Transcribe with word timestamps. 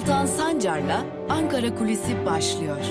Altan 0.00 0.26
Sancar'la 0.26 1.06
Ankara 1.28 1.74
Kulisi 1.74 2.26
başlıyor. 2.26 2.84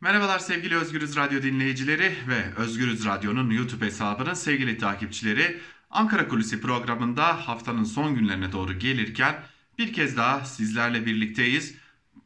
Merhabalar 0.00 0.38
sevgili 0.38 0.76
Özgürüz 0.76 1.16
Radyo 1.16 1.42
dinleyicileri 1.42 2.12
ve 2.28 2.54
Özgürüz 2.56 3.06
Radyo'nun 3.06 3.50
YouTube 3.50 3.86
hesabının 3.86 4.34
sevgili 4.34 4.78
takipçileri. 4.78 5.60
Ankara 5.90 6.28
Kulisi 6.28 6.60
programında 6.60 7.48
haftanın 7.48 7.84
son 7.84 8.14
günlerine 8.14 8.52
doğru 8.52 8.78
gelirken 8.78 9.42
bir 9.78 9.92
kez 9.92 10.16
daha 10.16 10.44
sizlerle 10.44 11.06
birlikteyiz. 11.06 11.74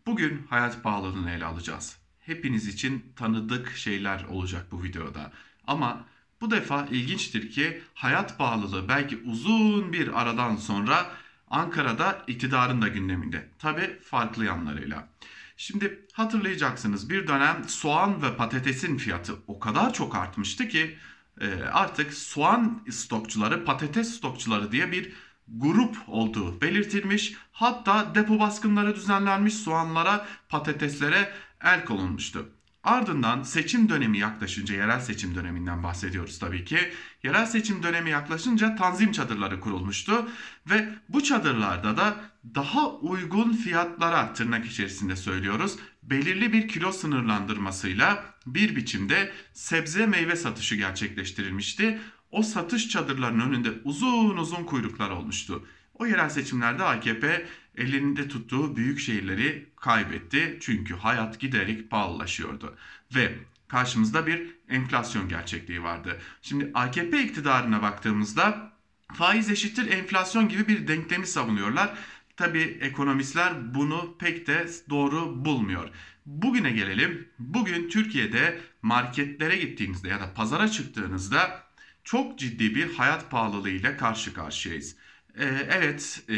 Bugün 0.07 0.47
hayat 0.51 0.83
pahalılığını 0.83 1.31
ele 1.31 1.45
alacağız. 1.45 1.97
Hepiniz 2.21 2.69
için 2.69 3.13
tanıdık 3.17 3.77
şeyler 3.77 4.25
olacak 4.25 4.67
bu 4.71 4.83
videoda. 4.83 5.33
Ama 5.67 6.10
bu 6.41 6.51
defa 6.51 6.87
ilginçtir 6.91 7.51
ki 7.51 7.83
hayat 7.95 8.39
pahalılığı 8.39 8.89
belki 8.89 9.17
uzun 9.17 9.93
bir 9.93 10.21
aradan 10.23 10.57
sonra 10.57 11.07
Ankara'da 11.51 12.25
iktidarın 12.27 12.83
da 12.83 12.89
gündeminde. 12.89 13.49
Tabi 13.59 13.99
farklı 14.03 14.45
yanlarıyla. 14.45 15.09
Şimdi 15.57 16.07
hatırlayacaksınız 16.13 17.11
bir 17.11 17.29
dönem 17.29 17.65
soğan 17.69 18.23
ve 18.23 18.37
patatesin 18.37 18.97
fiyatı 18.97 19.35
o 19.47 19.59
kadar 19.59 19.93
çok 19.93 20.15
artmıştı 20.15 20.69
ki 20.69 20.99
e, 21.41 21.63
artık 21.73 22.15
soğan 22.15 22.83
stokçuları, 22.91 23.65
patates 23.65 24.15
stokçuları 24.15 24.73
diye 24.73 24.93
bir 24.93 25.13
grup 25.49 25.97
olduğu 26.07 26.61
belirtilmiş. 26.61 27.35
Hatta 27.53 28.15
depo 28.15 28.39
baskınları 28.39 28.95
düzenlenmiş 28.95 29.55
soğanlara, 29.55 30.27
patateslere 30.49 31.33
el 31.65 31.85
konulmuştu. 31.85 32.49
Ardından 32.85 33.43
seçim 33.43 33.89
dönemi 33.89 34.19
yaklaşınca, 34.19 34.75
yerel 34.75 35.01
seçim 35.01 35.35
döneminden 35.35 35.83
bahsediyoruz 35.83 36.39
tabii 36.39 36.65
ki. 36.65 36.79
Yerel 37.23 37.47
seçim 37.47 37.83
dönemi 37.83 38.11
yaklaşınca 38.11 38.77
tanzim 38.77 39.13
çadırları 39.13 39.61
kurulmuştu 39.61 40.29
ve 40.71 40.89
bu 41.09 41.23
çadırlarda 41.23 41.97
da 41.97 42.17
daha 42.55 42.91
uygun 42.91 43.53
fiyatlara 43.53 44.33
tırnak 44.33 44.67
içerisinde 44.67 45.17
söylüyoruz. 45.17 45.77
Belirli 46.03 46.53
bir 46.53 46.69
kilo 46.69 46.93
sınırlandırmasıyla 46.93 48.25
bir 48.47 48.77
biçimde 48.77 49.33
sebze 49.53 50.07
meyve 50.07 50.37
satışı 50.37 50.77
gerçekleştirilmişti. 50.77 52.01
O 52.31 52.43
satış 52.43 52.89
çadırlarının 52.89 53.51
önünde 53.51 53.73
uzun 53.85 54.37
uzun 54.37 54.65
kuyruklar 54.65 55.11
olmuştu. 55.11 55.67
O 56.01 56.07
yerel 56.07 56.29
seçimlerde 56.29 56.85
AKP 56.85 57.47
elinde 57.77 58.29
tuttuğu 58.29 58.77
büyük 58.77 59.01
şehirleri 59.01 59.67
kaybetti. 59.77 60.59
Çünkü 60.61 60.95
hayat 60.95 61.41
giderek 61.41 61.91
pahalılaşıyordu. 61.91 62.77
Ve 63.15 63.39
karşımızda 63.69 64.27
bir 64.27 64.55
enflasyon 64.69 65.29
gerçekliği 65.29 65.83
vardı. 65.83 66.21
Şimdi 66.43 66.71
AKP 66.75 67.23
iktidarına 67.23 67.83
baktığımızda 67.83 68.73
faiz 69.15 69.51
eşittir 69.51 69.91
enflasyon 69.91 70.49
gibi 70.49 70.69
bir 70.69 70.89
denklemi 70.89 71.27
savunuyorlar. 71.27 71.95
Tabi 72.37 72.79
ekonomistler 72.81 73.75
bunu 73.75 74.17
pek 74.19 74.47
de 74.47 74.67
doğru 74.91 75.45
bulmuyor. 75.45 75.89
Bugüne 76.27 76.71
gelelim. 76.71 77.29
Bugün 77.39 77.89
Türkiye'de 77.89 78.61
marketlere 78.83 79.57
gittiğinizde 79.57 80.09
ya 80.09 80.21
da 80.21 80.35
pazara 80.35 80.69
çıktığınızda 80.69 81.63
çok 82.05 82.39
ciddi 82.39 82.75
bir 82.75 82.95
hayat 82.95 83.31
pahalılığı 83.31 83.71
ile 83.71 83.97
karşı 83.97 84.35
karşıyayız. 84.35 84.97
Ee, 85.39 85.45
evet 85.71 86.23
e, 86.29 86.37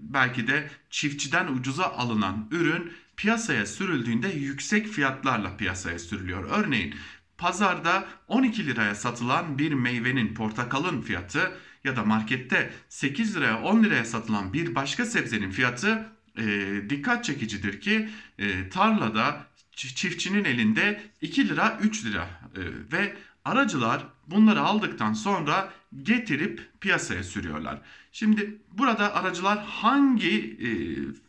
belki 0.00 0.46
de 0.46 0.70
çiftçiden 0.90 1.46
ucuza 1.46 1.84
alınan 1.84 2.48
ürün 2.50 2.92
piyasaya 3.16 3.66
sürüldüğünde 3.66 4.28
yüksek 4.28 4.88
fiyatlarla 4.88 5.56
piyasaya 5.56 5.98
sürülüyor. 5.98 6.48
Örneğin 6.50 6.94
pazarda 7.38 8.04
12 8.28 8.66
liraya 8.66 8.94
satılan 8.94 9.58
bir 9.58 9.72
meyvenin 9.72 10.34
portakalın 10.34 11.02
fiyatı 11.02 11.52
ya 11.84 11.96
da 11.96 12.04
markette 12.04 12.72
8 12.88 13.36
liraya 13.36 13.62
10 13.62 13.84
liraya 13.84 14.04
satılan 14.04 14.52
bir 14.52 14.74
başka 14.74 15.04
sebzenin 15.04 15.50
fiyatı 15.50 16.08
e, 16.38 16.44
dikkat 16.90 17.24
çekicidir 17.24 17.80
ki 17.80 18.08
e, 18.38 18.68
tarlada 18.68 19.46
çiftçinin 19.72 20.44
elinde 20.44 21.02
2 21.20 21.48
lira 21.48 21.78
3 21.82 22.04
lira 22.04 22.28
e, 22.56 22.60
ve 22.92 23.16
aracılar 23.44 24.06
bunları 24.26 24.60
aldıktan 24.60 25.12
sonra 25.12 25.72
getirip 26.02 26.68
piyasaya 26.80 27.22
sürüyorlar. 27.22 27.80
Şimdi 28.12 28.58
burada 28.72 29.14
aracılar 29.14 29.64
hangi 29.64 30.56
e, 30.60 30.68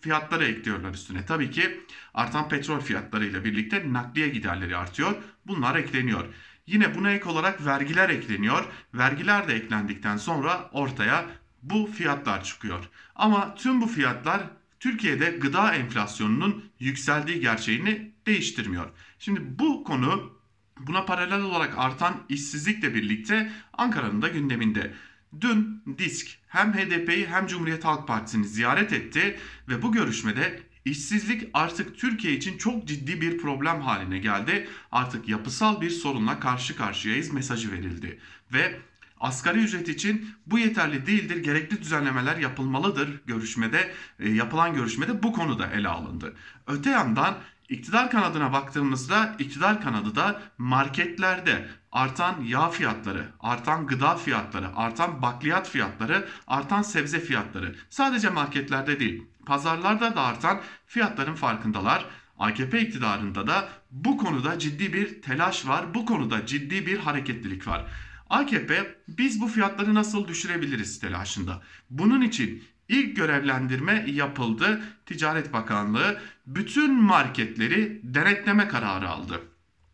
fiyatları 0.02 0.46
ekliyorlar 0.46 0.94
üstüne? 0.94 1.26
Tabii 1.26 1.52
ki 1.52 1.80
artan 2.14 2.50
petrol 2.50 2.80
fiyatlarıyla 2.80 3.44
birlikte 3.44 3.94
nakliye 3.94 4.30
giderleri 4.30 4.78
artıyor. 4.78 5.16
Bunlar 5.48 5.76
ekleniyor. 5.76 6.26
Yine 6.68 6.96
buna 6.96 7.12
ek 7.12 7.30
olarak 7.30 7.66
vergiler 7.66 8.10
ekleniyor. 8.10 8.66
Vergiler 8.94 9.48
de 9.48 9.54
eklendikten 9.54 10.18
sonra 10.18 10.70
ortaya 10.72 11.26
bu 11.64 11.90
fiyatlar 11.94 12.44
çıkıyor. 12.44 12.90
Ama 13.16 13.56
tüm 13.56 13.82
bu 13.82 13.88
fiyatlar 13.88 14.42
Türkiye'de 14.80 15.32
gıda 15.32 15.76
enflasyonunun 15.76 16.64
yükseldiği 16.80 17.40
gerçeğini 17.40 18.12
değiştirmiyor. 18.26 18.90
Şimdi 19.20 19.60
bu 19.60 19.84
konu 19.84 20.39
buna 20.80 21.06
paralel 21.06 21.42
olarak 21.42 21.74
artan 21.78 22.24
işsizlikle 22.30 22.94
birlikte 22.94 23.52
Ankara'nın 23.74 24.22
da 24.22 24.28
gündeminde. 24.28 24.94
Dün 25.42 25.84
DİSK 25.98 26.28
hem 26.48 26.74
HDP'yi 26.74 27.28
hem 27.28 27.48
Cumhuriyet 27.48 27.86
Halk 27.86 28.08
Partisi'ni 28.08 28.48
ziyaret 28.48 28.94
etti 28.94 29.40
ve 29.68 29.82
bu 29.82 29.92
görüşmede 29.92 30.60
işsizlik 30.86 31.50
artık 31.54 31.98
Türkiye 31.98 32.34
için 32.34 32.58
çok 32.58 32.88
ciddi 32.88 33.22
bir 33.22 33.38
problem 33.38 33.82
haline 33.82 34.18
geldi. 34.18 34.68
Artık 34.92 35.30
yapısal 35.30 35.82
bir 35.82 35.90
sorunla 35.90 36.40
karşı 36.40 36.76
karşıyayız 36.76 37.34
mesajı 37.34 37.72
verildi. 37.72 38.20
Ve 38.54 38.80
asgari 39.20 39.60
ücret 39.60 39.90
için 39.90 40.30
bu 40.46 40.60
yeterli 40.60 41.06
değildir, 41.06 41.44
gerekli 41.44 41.82
düzenlemeler 41.82 42.38
yapılmalıdır 42.38 43.22
görüşmede, 43.26 43.92
e, 44.20 44.30
yapılan 44.30 44.74
görüşmede 44.74 45.24
bu 45.24 45.34
konuda 45.34 45.68
ele 45.68 45.88
alındı. 45.88 46.36
Öte 46.68 46.90
yandan 46.90 47.38
İktidar 47.70 48.12
kanadına 48.12 48.54
baktığımızda 48.54 49.36
iktidar 49.40 49.82
kanadı 49.82 50.16
da 50.16 50.42
marketlerde 50.58 51.68
artan 51.92 52.42
yağ 52.44 52.70
fiyatları, 52.70 53.28
artan 53.40 53.88
gıda 53.88 54.16
fiyatları, 54.16 54.76
artan 54.76 55.22
bakliyat 55.22 55.70
fiyatları, 55.70 56.28
artan 56.48 56.82
sebze 56.82 57.20
fiyatları 57.20 57.76
sadece 57.90 58.30
marketlerde 58.30 59.00
değil 59.00 59.24
pazarlarda 59.46 60.16
da 60.16 60.22
artan 60.22 60.62
fiyatların 60.86 61.36
farkındalar. 61.36 62.06
AKP 62.40 62.82
iktidarında 62.82 63.48
da 63.48 63.70
bu 63.92 64.18
konuda 64.18 64.60
ciddi 64.60 64.94
bir 64.94 65.22
telaş 65.22 65.68
var, 65.68 65.94
bu 65.94 66.06
konuda 66.06 66.46
ciddi 66.46 66.86
bir 66.86 66.98
hareketlilik 66.98 67.68
var. 67.68 67.86
AKP 68.30 68.96
biz 69.08 69.42
bu 69.42 69.48
fiyatları 69.48 69.94
nasıl 69.94 70.28
düşürebiliriz 70.28 71.00
telaşında. 71.00 71.62
Bunun 71.90 72.22
için 72.22 72.64
İlk 72.90 73.16
görevlendirme 73.16 74.06
yapıldı. 74.08 74.82
Ticaret 75.06 75.54
Bakanlığı 75.54 76.22
bütün 76.48 76.94
marketleri 76.94 78.02
denetleme 78.04 78.68
kararı 78.68 79.10
aldı. 79.10 79.42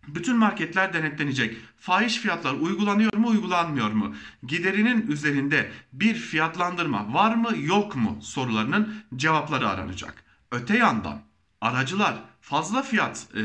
Bütün 0.07 0.37
marketler 0.37 0.93
denetlenecek. 0.93 1.57
Fahiş 1.79 2.17
fiyatlar 2.17 2.53
uygulanıyor 2.53 3.13
mu 3.13 3.27
uygulanmıyor 3.27 3.91
mu? 3.91 4.15
Giderinin 4.43 5.07
üzerinde 5.07 5.71
bir 5.93 6.15
fiyatlandırma 6.15 7.13
var 7.13 7.35
mı 7.35 7.51
yok 7.57 7.95
mu 7.95 8.19
sorularının 8.21 8.95
cevapları 9.15 9.69
aranacak. 9.69 10.23
Öte 10.51 10.77
yandan 10.77 11.21
aracılar 11.61 12.15
fazla 12.41 12.81
fiyat 12.81 13.27
e, 13.35 13.41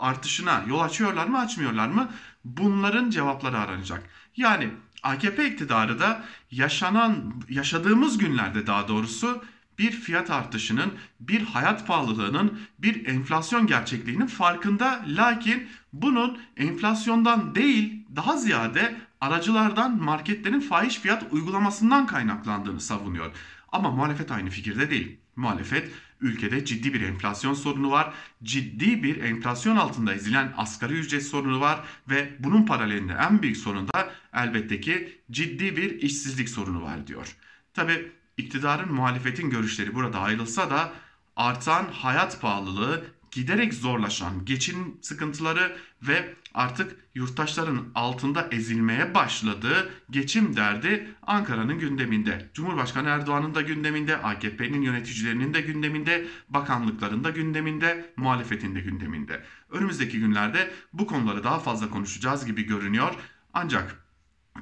artışına 0.00 0.64
yol 0.68 0.80
açıyorlar 0.80 1.26
mı 1.26 1.38
açmıyorlar 1.38 1.88
mı? 1.88 2.10
Bunların 2.44 3.10
cevapları 3.10 3.58
aranacak. 3.58 4.02
Yani 4.36 4.70
AKP 5.04 5.48
iktidarı 5.50 6.00
da 6.00 6.24
yaşanan 6.50 7.42
yaşadığımız 7.48 8.18
günlerde 8.18 8.66
daha 8.66 8.88
doğrusu 8.88 9.42
bir 9.78 9.90
fiyat 9.90 10.30
artışının, 10.30 10.92
bir 11.20 11.42
hayat 11.42 11.86
pahalılığının, 11.86 12.58
bir 12.78 13.06
enflasyon 13.06 13.66
gerçekliğinin 13.66 14.26
farkında. 14.26 15.04
Lakin 15.06 15.68
bunun 15.92 16.38
enflasyondan 16.56 17.54
değil 17.54 18.06
daha 18.16 18.36
ziyade 18.36 18.96
aracılardan 19.20 20.02
marketlerin 20.02 20.60
fahiş 20.60 20.98
fiyat 20.98 21.22
uygulamasından 21.30 22.06
kaynaklandığını 22.06 22.80
savunuyor. 22.80 23.32
Ama 23.72 23.90
muhalefet 23.90 24.30
aynı 24.30 24.50
fikirde 24.50 24.90
değil. 24.90 25.16
Muhalefet 25.36 25.90
ülkede 26.24 26.64
ciddi 26.64 26.94
bir 26.94 27.00
enflasyon 27.00 27.54
sorunu 27.54 27.90
var. 27.90 28.14
Ciddi 28.42 29.02
bir 29.02 29.22
enflasyon 29.22 29.76
altında 29.76 30.14
ezilen 30.14 30.54
asgari 30.56 30.92
ücret 30.92 31.22
sorunu 31.22 31.60
var 31.60 31.80
ve 32.10 32.36
bunun 32.38 32.66
paralelinde 32.66 33.12
en 33.12 33.42
büyük 33.42 33.56
sorun 33.56 33.88
da 33.88 34.12
elbette 34.34 34.80
ki 34.80 35.18
ciddi 35.30 35.76
bir 35.76 36.02
işsizlik 36.02 36.48
sorunu 36.48 36.82
var 36.82 37.06
diyor. 37.06 37.36
Tabi 37.74 38.12
iktidarın 38.36 38.92
muhalefetin 38.92 39.50
görüşleri 39.50 39.94
burada 39.94 40.20
ayrılsa 40.20 40.70
da 40.70 40.92
artan 41.36 41.88
hayat 41.92 42.40
pahalılığı 42.40 43.04
giderek 43.34 43.74
zorlaşan 43.74 44.44
geçim 44.44 44.98
sıkıntıları 45.00 45.76
ve 46.02 46.34
artık 46.54 46.96
yurttaşların 47.14 47.88
altında 47.94 48.48
ezilmeye 48.50 49.14
başladığı 49.14 49.90
geçim 50.10 50.56
derdi 50.56 51.14
Ankara'nın 51.22 51.78
gündeminde. 51.78 52.50
Cumhurbaşkanı 52.54 53.08
Erdoğan'ın 53.08 53.54
da 53.54 53.62
gündeminde, 53.62 54.16
AKP'nin 54.16 54.82
yöneticilerinin 54.82 55.54
de 55.54 55.60
gündeminde, 55.60 56.26
bakanlıkların 56.48 57.24
da 57.24 57.30
gündeminde, 57.30 58.12
muhalefetin 58.16 58.74
de 58.74 58.80
gündeminde. 58.80 59.44
Önümüzdeki 59.70 60.20
günlerde 60.20 60.70
bu 60.92 61.06
konuları 61.06 61.44
daha 61.44 61.58
fazla 61.58 61.90
konuşacağız 61.90 62.46
gibi 62.46 62.62
görünüyor. 62.62 63.14
Ancak 63.52 64.04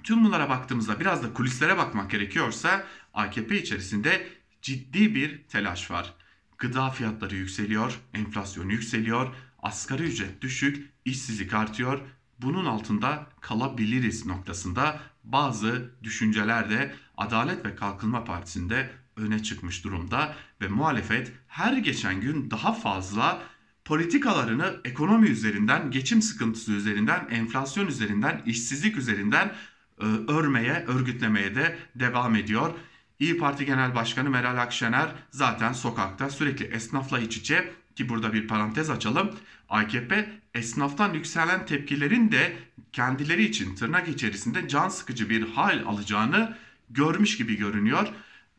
Tüm 0.05 0.25
bunlara 0.25 0.49
baktığımızda 0.49 1.01
biraz 1.01 1.23
da 1.23 1.35
kulislere 1.35 1.77
bakmak 1.77 2.11
gerekiyorsa 2.11 2.85
AKP 3.15 3.59
içerisinde 3.59 4.29
ciddi 4.63 5.15
bir 5.15 5.45
telaş 5.45 5.91
var. 5.91 6.15
Gıda 6.63 6.91
fiyatları 6.91 7.37
yükseliyor, 7.37 7.99
enflasyon 8.15 8.69
yükseliyor, 8.69 9.35
asgari 9.63 10.03
ücret 10.03 10.43
düşük, 10.43 10.91
işsizlik 11.05 11.55
artıyor. 11.55 12.01
Bunun 12.39 12.65
altında 12.65 13.27
kalabiliriz 13.41 14.27
noktasında 14.27 15.01
bazı 15.25 15.91
düşünceler 16.03 16.71
de 16.71 16.95
Adalet 17.17 17.67
ve 17.67 17.75
Kalkınma 17.75 18.25
Partisi'nde 18.25 18.91
öne 19.17 19.43
çıkmış 19.43 19.85
durumda 19.85 20.35
ve 20.61 20.69
muhalefet 20.69 21.33
her 21.49 21.77
geçen 21.77 22.21
gün 22.21 22.51
daha 22.51 22.73
fazla 22.73 23.43
politikalarını 23.85 24.81
ekonomi 24.85 25.29
üzerinden, 25.29 25.91
geçim 25.91 26.23
sıkıntısı 26.23 26.73
üzerinden, 26.73 27.29
enflasyon 27.31 27.87
üzerinden, 27.87 28.43
işsizlik 28.47 28.97
üzerinden 28.97 29.53
e, 30.01 30.05
örmeye, 30.05 30.85
örgütlemeye 30.87 31.55
de 31.55 31.79
devam 31.95 32.37
ediyor. 32.37 32.75
İyi 33.23 33.39
Parti 33.39 33.67
Genel 33.67 33.95
Başkanı 33.95 34.31
Meral 34.31 34.57
Akşener 34.57 35.09
zaten 35.31 35.73
sokakta 35.73 36.31
sürekli 36.31 36.65
esnafla 36.65 37.19
iç 37.19 37.37
içe 37.37 37.73
ki 37.97 38.09
burada 38.09 38.33
bir 38.33 38.49
parantez 38.49 38.91
açalım. 38.91 39.31
AKP 39.69 40.31
esnaftan 40.55 41.15
yükselen 41.15 41.67
tepkilerin 41.67 42.33
de 42.33 42.57
kendileri 42.93 43.45
için 43.45 43.75
tırnak 43.75 44.09
içerisinde 44.09 44.69
can 44.69 44.89
sıkıcı 44.89 45.31
bir 45.31 45.49
hal 45.49 45.83
alacağını 45.87 46.57
görmüş 46.91 47.37
gibi 47.37 47.57
görünüyor. 47.57 48.09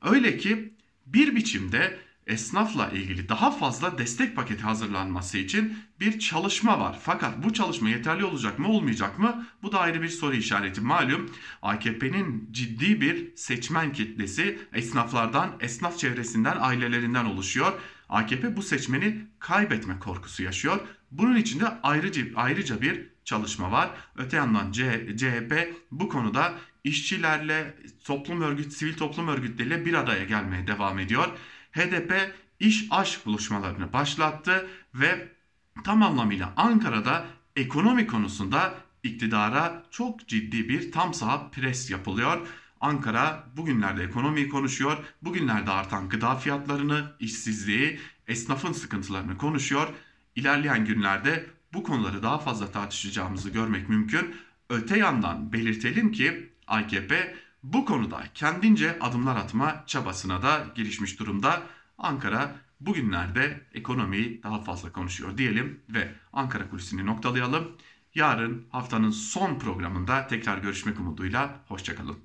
Öyle 0.01 0.38
ki 0.38 0.74
bir 1.06 1.36
biçimde 1.36 2.00
esnafla 2.28 2.90
ilgili 2.90 3.30
daha 3.30 3.52
fazla 3.52 3.98
destek 3.98 4.36
paketi 4.36 4.64
hazırlanması 4.64 5.38
için 5.38 5.78
bir 6.00 6.20
çalışma 6.20 6.80
var. 6.80 7.00
Fakat 7.02 7.44
bu 7.44 7.54
çalışma 7.54 7.90
yeterli 7.90 8.25
olacak 8.25 8.60
mı 8.60 8.68
olmayacak 8.68 9.20
mı? 9.20 9.48
Bu 9.64 9.72
da 9.72 9.80
ayrı 9.80 10.02
bir 10.02 10.10
soru 10.10 10.36
işareti. 10.36 10.81
Malum 10.81 11.30
AKP'nin 11.62 12.50
ciddi 12.52 13.02
bir 13.02 13.36
seçmen 13.36 13.94
kitlesi 13.94 14.60
esnaflardan, 14.74 15.56
esnaf 15.60 15.98
çevresinden, 15.98 16.58
ailelerinden 16.60 17.25
oluşuyor. 17.25 17.74
AKP 18.10 18.58
bu 18.58 18.62
seçmeni 18.62 19.28
kaybetme 19.40 20.00
korkusu 20.00 20.44
yaşıyor. 20.44 20.80
Bunun 21.12 21.36
için 21.36 21.60
de 21.60 21.66
ayrıca, 21.84 22.22
ayrıca 22.36 22.81
bir 22.81 23.08
çalışma 23.25 23.72
var. 23.72 23.90
Öte 24.16 24.38
yandan 24.38 24.72
CHP 25.18 25.74
bu 25.92 26.10
konuda 26.10 26.54
işçilerle, 26.84 27.75
toplum 28.04 28.42
örgüt, 28.42 28.74
sivil 28.74 28.94
toplum 28.94 29.28
örgütleriyle 29.28 29.86
bir 29.86 29.94
araya 29.94 30.24
gelmeye 30.24 30.68
devam 30.68 31.00
ediyor. 31.00 31.28
HDP 31.74 32.34
iş 32.60 32.88
aşk 32.92 33.25
buluşmalarını 33.25 33.94
başlattı 33.94 34.68
ve 34.94 35.28
tam 35.84 36.04
anlamıyla 36.04 36.54
Ankara'da 36.58 37.25
ekonomi 37.56 38.08
konusunda 38.08 38.74
iktidara 39.04 39.84
çok 39.92 40.28
ciddi 40.28 40.70
bir 40.70 40.92
tam 40.92 41.14
saha 41.14 41.50
pres 41.50 41.90
yapılıyor. 41.92 42.48
Ankara 42.81 43.44
bugünlerde 43.58 44.04
ekonomiyi 44.04 44.50
konuşuyor. 44.50 44.98
Bugünlerde 45.22 45.72
artan 45.72 46.10
gıda 46.10 46.36
fiyatlarını, 46.36 47.12
işsizliği, 47.20 48.00
esnafın 48.28 48.72
sıkıntılarını 48.72 49.38
konuşuyor. 49.38 49.88
İlerleyen 50.36 50.86
günlerde 50.86 51.46
bu 51.74 51.84
konuları 51.84 52.24
daha 52.24 52.40
fazla 52.40 52.72
tartışacağımızı 52.72 53.50
görmek 53.50 53.90
mümkün. 53.90 54.36
Öte 54.70 54.98
yandan 54.98 55.54
belirtelim 55.54 56.12
ki 56.12 56.50
AKP 56.68 57.36
bu 57.63 57.86
konuda 57.86 58.24
kendince 58.33 59.00
adımlar 59.00 59.36
atma 59.36 59.83
çabasına 59.88 60.42
da 60.42 60.65
girişmiş 60.75 61.19
durumda. 61.19 61.62
Ankara 61.98 62.56
bugünlerde 62.80 63.68
ekonomiyi 63.74 64.44
daha 64.44 64.62
fazla 64.62 64.92
konuşuyor 64.92 65.38
diyelim 65.38 65.81
ve 65.89 66.12
Ankara 66.33 66.69
kulisini 66.69 67.06
noktalayalım. 67.06 67.71
Yarın 68.15 68.68
haftanın 68.69 69.10
son 69.10 69.60
programında 69.60 70.27
tekrar 70.27 70.57
görüşmek 70.57 71.00
umuduyla 71.00 71.60
hoşçakalın. 71.68 72.18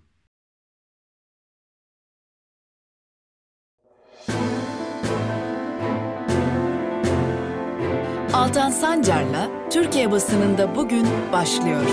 Altan 8.33 8.71
Sancar'la 8.71 9.69
Türkiye 9.71 10.11
basınında 10.11 10.77
bugün 10.77 11.07
başlıyor. 11.33 11.87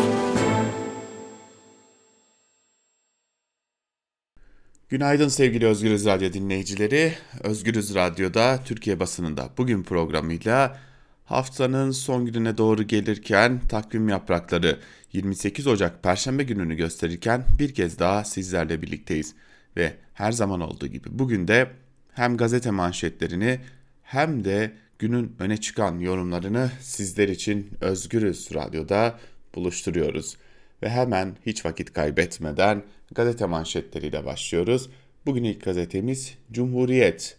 Günaydın 4.90 5.28
sevgili 5.28 5.66
Özgürüz 5.66 6.06
Radyo 6.06 6.34
dinleyicileri. 6.34 7.14
Özgürüz 7.44 7.96
Radyo'da 7.96 8.60
Türkiye 8.66 9.00
basınında 9.00 9.50
bugün 9.58 9.84
programıyla 9.84 10.80
haftanın 11.26 11.92
son 11.92 12.26
gününe 12.26 12.58
doğru 12.58 12.84
gelirken 12.84 13.60
takvim 13.70 14.10
yaprakları 14.10 14.80
28 15.14 15.68
Ocak 15.68 16.04
Perşembe 16.04 16.44
gününü 16.44 16.76
gösterirken 16.76 17.44
bir 17.60 17.74
kez 17.74 18.00
daha 18.00 18.24
sizlerle 18.24 18.82
birlikteyiz. 18.82 19.36
Ve 19.78 19.94
her 20.14 20.32
zaman 20.32 20.62
olduğu 20.62 20.88
gibi 20.88 21.08
bugün 21.12 21.48
de 21.48 21.72
hem 22.14 22.38
gazete 22.38 22.72
manşetlerini 22.72 23.60
hem 24.04 24.46
de 24.46 24.72
günün 25.00 25.36
öne 25.40 25.58
çıkan 25.58 26.00
yorumlarını 26.00 26.72
sizler 26.82 27.30
için 27.30 27.70
Özgürüz 27.82 28.50
Radyo'da 28.54 29.20
buluşturuyoruz. 29.56 30.38
Ve 30.84 30.90
hemen 30.90 31.38
hiç 31.46 31.66
vakit 31.66 31.94
kaybetmeden 31.94 32.84
gazete 33.12 33.46
manşetleriyle 33.46 34.26
başlıyoruz. 34.26 34.90
Bugün 35.26 35.44
ilk 35.44 35.64
gazetemiz 35.64 36.34
Cumhuriyet. 36.52 37.38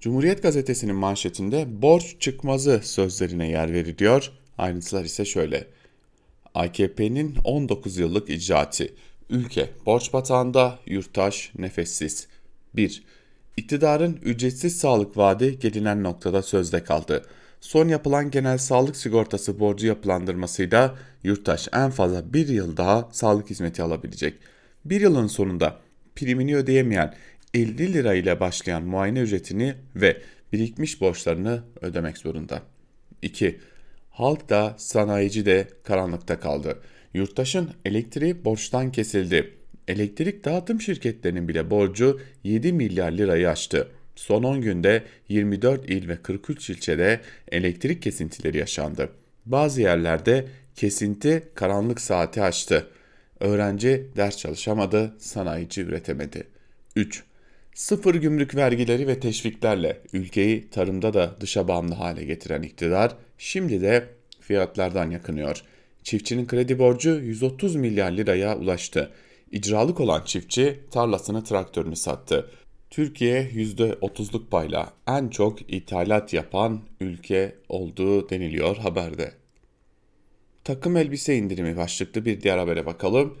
Cumhuriyet 0.00 0.42
gazetesinin 0.42 0.94
manşetinde 0.94 1.82
borç 1.82 2.20
çıkmazı 2.20 2.80
sözlerine 2.82 3.48
yer 3.48 3.72
veriliyor. 3.72 4.32
Ayrıntılar 4.58 5.04
ise 5.04 5.24
şöyle. 5.24 5.66
AKP'nin 6.54 7.36
19 7.44 7.96
yıllık 7.98 8.30
icraatı. 8.30 8.88
Ülke 9.30 9.70
borç 9.86 10.12
batağında, 10.12 10.78
yurttaş 10.86 11.52
nefessiz. 11.58 12.28
1. 12.74 13.02
İktidarın 13.56 14.18
ücretsiz 14.22 14.78
sağlık 14.78 15.16
vaadi 15.16 15.58
gelinen 15.58 16.02
noktada 16.02 16.42
sözde 16.42 16.84
kaldı. 16.84 17.26
Son 17.60 17.88
yapılan 17.88 18.30
genel 18.30 18.58
sağlık 18.58 18.96
sigortası 18.96 19.60
borcu 19.60 19.86
yapılandırmasıyla 19.86 20.98
yurttaş 21.24 21.68
en 21.72 21.90
fazla 21.90 22.32
bir 22.32 22.48
yıl 22.48 22.76
daha 22.76 23.08
sağlık 23.12 23.50
hizmeti 23.50 23.82
alabilecek. 23.82 24.34
Bir 24.84 25.00
yılın 25.00 25.26
sonunda 25.26 25.76
primini 26.16 26.56
ödeyemeyen 26.56 27.14
50 27.54 27.92
lira 27.92 28.14
ile 28.14 28.40
başlayan 28.40 28.82
muayene 28.82 29.20
ücretini 29.20 29.74
ve 29.96 30.22
birikmiş 30.52 31.00
borçlarını 31.00 31.62
ödemek 31.80 32.18
zorunda. 32.18 32.62
2. 33.22 33.60
Halk 34.10 34.48
da 34.48 34.74
sanayici 34.78 35.46
de 35.46 35.68
karanlıkta 35.84 36.40
kaldı. 36.40 36.78
Yurttaşın 37.14 37.70
elektriği 37.84 38.44
borçtan 38.44 38.92
kesildi. 38.92 39.54
Elektrik 39.88 40.44
dağıtım 40.44 40.80
şirketlerinin 40.80 41.48
bile 41.48 41.70
borcu 41.70 42.20
7 42.44 42.72
milyar 42.72 43.12
lirayı 43.12 43.50
aştı. 43.50 43.88
Son 44.16 44.42
10 44.42 44.60
günde 44.60 45.02
24 45.28 45.90
il 45.90 46.08
ve 46.08 46.16
43 46.16 46.70
ilçede 46.70 47.20
elektrik 47.52 48.02
kesintileri 48.02 48.58
yaşandı. 48.58 49.08
Bazı 49.46 49.80
yerlerde 49.80 50.46
kesinti 50.74 51.48
karanlık 51.54 52.00
saati 52.00 52.42
açtı. 52.42 52.86
Öğrenci 53.40 54.06
ders 54.16 54.36
çalışamadı, 54.36 55.14
sanayici 55.18 55.82
üretemedi. 55.82 56.46
3. 56.96 57.24
Sıfır 57.74 58.14
gümrük 58.14 58.54
vergileri 58.54 59.06
ve 59.06 59.20
teşviklerle 59.20 60.00
ülkeyi 60.12 60.70
tarımda 60.70 61.14
da 61.14 61.36
dışa 61.40 61.68
bağımlı 61.68 61.94
hale 61.94 62.24
getiren 62.24 62.62
iktidar 62.62 63.16
şimdi 63.38 63.80
de 63.80 64.08
fiyatlardan 64.40 65.10
yakınıyor. 65.10 65.62
Çiftçinin 66.02 66.46
kredi 66.46 66.78
borcu 66.78 67.10
130 67.10 67.76
milyar 67.76 68.12
liraya 68.12 68.58
ulaştı. 68.58 69.10
İcralık 69.52 70.00
olan 70.00 70.24
çiftçi 70.24 70.80
tarlasını 70.90 71.44
traktörünü 71.44 71.96
sattı. 71.96 72.50
Türkiye 72.90 73.42
%30'luk 73.42 74.48
payla 74.50 74.92
en 75.08 75.28
çok 75.28 75.72
ithalat 75.72 76.32
yapan 76.32 76.80
ülke 77.00 77.54
olduğu 77.68 78.30
deniliyor 78.30 78.76
haberde. 78.76 79.32
Takım 80.64 80.96
elbise 80.96 81.36
indirimi 81.36 81.76
başlıklı 81.76 82.24
bir 82.24 82.40
diğer 82.40 82.58
habere 82.58 82.86
bakalım. 82.86 83.38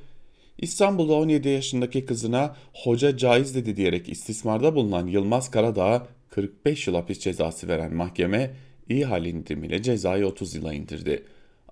İstanbul'da 0.58 1.12
17 1.12 1.48
yaşındaki 1.48 2.06
kızına 2.06 2.56
hoca 2.72 3.16
caiz 3.16 3.54
dedi 3.54 3.76
diyerek 3.76 4.08
istismarda 4.08 4.74
bulunan 4.74 5.06
Yılmaz 5.06 5.50
Karadağ'a 5.50 6.06
45 6.28 6.86
yıl 6.86 6.94
hapis 6.94 7.18
cezası 7.18 7.68
veren 7.68 7.94
mahkeme 7.94 8.50
iyi 8.88 9.04
hal 9.04 9.26
indirimiyle 9.26 9.82
cezayı 9.82 10.26
30 10.26 10.54
yıla 10.54 10.74
indirdi. 10.74 11.24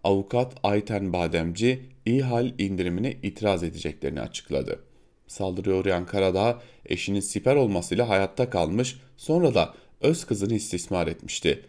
Avukat 0.05 0.55
Ayten 0.63 1.13
Bademci 1.13 1.81
iyi 2.07 2.23
hal 2.23 2.53
indirimine 2.59 3.17
itiraz 3.23 3.63
edeceklerini 3.63 4.21
açıkladı. 4.21 4.88
Saldırıya 5.29 5.77
uğrayan 5.77 6.07
Karadağ 6.07 6.63
eşinin 6.87 7.21
siper 7.21 7.57
olmasıyla 7.57 8.09
hayatta 8.09 8.51
kalmış 8.51 8.97
sonra 9.17 9.55
da 9.55 9.75
öz 10.01 10.25
kızını 10.25 10.55
istismar 10.55 11.07
etmişti. 11.07 11.63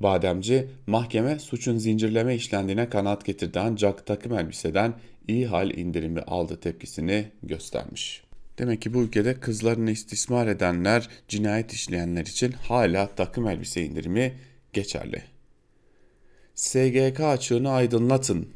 Bademci 0.00 0.68
mahkeme 0.86 1.38
suçun 1.38 1.78
zincirleme 1.78 2.34
işlendiğine 2.34 2.88
kanaat 2.88 3.24
getirdi 3.24 3.60
ancak 3.60 4.06
takım 4.06 4.38
elbiseden 4.38 4.94
iyi 5.28 5.46
hal 5.46 5.70
indirimi 5.70 6.20
aldı 6.20 6.60
tepkisini 6.60 7.26
göstermiş. 7.42 8.22
Demek 8.58 8.82
ki 8.82 8.94
bu 8.94 9.02
ülkede 9.02 9.40
kızlarını 9.40 9.90
istismar 9.90 10.46
edenler, 10.46 11.08
cinayet 11.28 11.72
işleyenler 11.72 12.26
için 12.26 12.52
hala 12.52 13.06
takım 13.06 13.48
elbise 13.48 13.84
indirimi 13.84 14.34
geçerli. 14.72 15.22
SGK 16.54 17.20
açığını 17.20 17.70
aydınlatın 17.70 18.48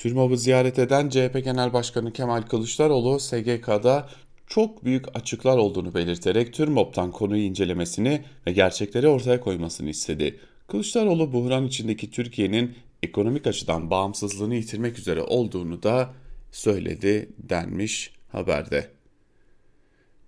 TÜRMOB'u 0.00 0.36
ziyaret 0.36 0.78
eden 0.78 1.08
CHP 1.08 1.44
Genel 1.44 1.72
Başkanı 1.72 2.12
Kemal 2.12 2.42
Kılıçdaroğlu 2.42 3.20
SGK'da 3.20 4.08
çok 4.46 4.84
büyük 4.84 5.16
açıklar 5.16 5.56
olduğunu 5.56 5.94
belirterek 5.94 6.54
TÜRMOB'tan 6.54 7.10
konuyu 7.10 7.42
incelemesini 7.42 8.24
ve 8.46 8.52
gerçekleri 8.52 9.08
ortaya 9.08 9.40
koymasını 9.40 9.90
istedi. 9.90 10.38
Kılıçdaroğlu 10.68 11.32
buhran 11.32 11.66
içindeki 11.66 12.10
Türkiye'nin 12.10 12.74
ekonomik 13.02 13.46
açıdan 13.46 13.90
bağımsızlığını 13.90 14.54
yitirmek 14.54 14.98
üzere 14.98 15.22
olduğunu 15.22 15.82
da 15.82 16.14
söyledi 16.52 17.28
denmiş 17.38 18.12
haberde. 18.28 18.99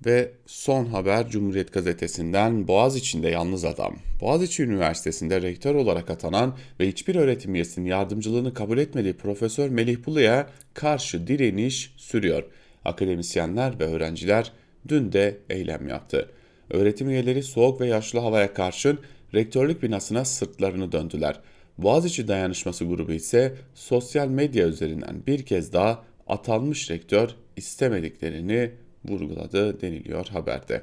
Ve 0.06 0.30
son 0.46 0.86
haber 0.86 1.28
Cumhuriyet 1.28 1.72
Gazetesi'nden 1.72 2.68
Boğaziçi'nde 2.68 3.28
yalnız 3.28 3.64
adam. 3.64 3.96
Boğaziçi 4.20 4.62
Üniversitesi'nde 4.62 5.42
rektör 5.42 5.74
olarak 5.74 6.10
atanan 6.10 6.56
ve 6.80 6.88
hiçbir 6.88 7.16
öğretim 7.16 7.54
üyesinin 7.54 7.86
yardımcılığını 7.86 8.54
kabul 8.54 8.78
etmediği 8.78 9.14
Profesör 9.14 9.68
Melih 9.68 10.06
Bulu'ya 10.06 10.46
karşı 10.74 11.26
direniş 11.26 11.94
sürüyor. 11.96 12.44
Akademisyenler 12.84 13.80
ve 13.80 13.84
öğrenciler 13.84 14.52
dün 14.88 15.12
de 15.12 15.38
eylem 15.50 15.88
yaptı. 15.88 16.30
Öğretim 16.70 17.10
üyeleri 17.10 17.42
soğuk 17.42 17.80
ve 17.80 17.86
yaşlı 17.86 18.18
havaya 18.18 18.54
karşın 18.54 18.98
rektörlük 19.34 19.82
binasına 19.82 20.24
sırtlarını 20.24 20.92
döndüler. 20.92 21.40
Boğaziçi 21.78 22.28
Dayanışması 22.28 22.84
grubu 22.84 23.12
ise 23.12 23.54
sosyal 23.74 24.28
medya 24.28 24.66
üzerinden 24.66 25.26
bir 25.26 25.42
kez 25.42 25.72
daha 25.72 26.04
atanmış 26.26 26.90
rektör 26.90 27.28
istemediklerini 27.56 28.70
vurguladı 29.04 29.80
deniliyor 29.80 30.26
haberde. 30.26 30.82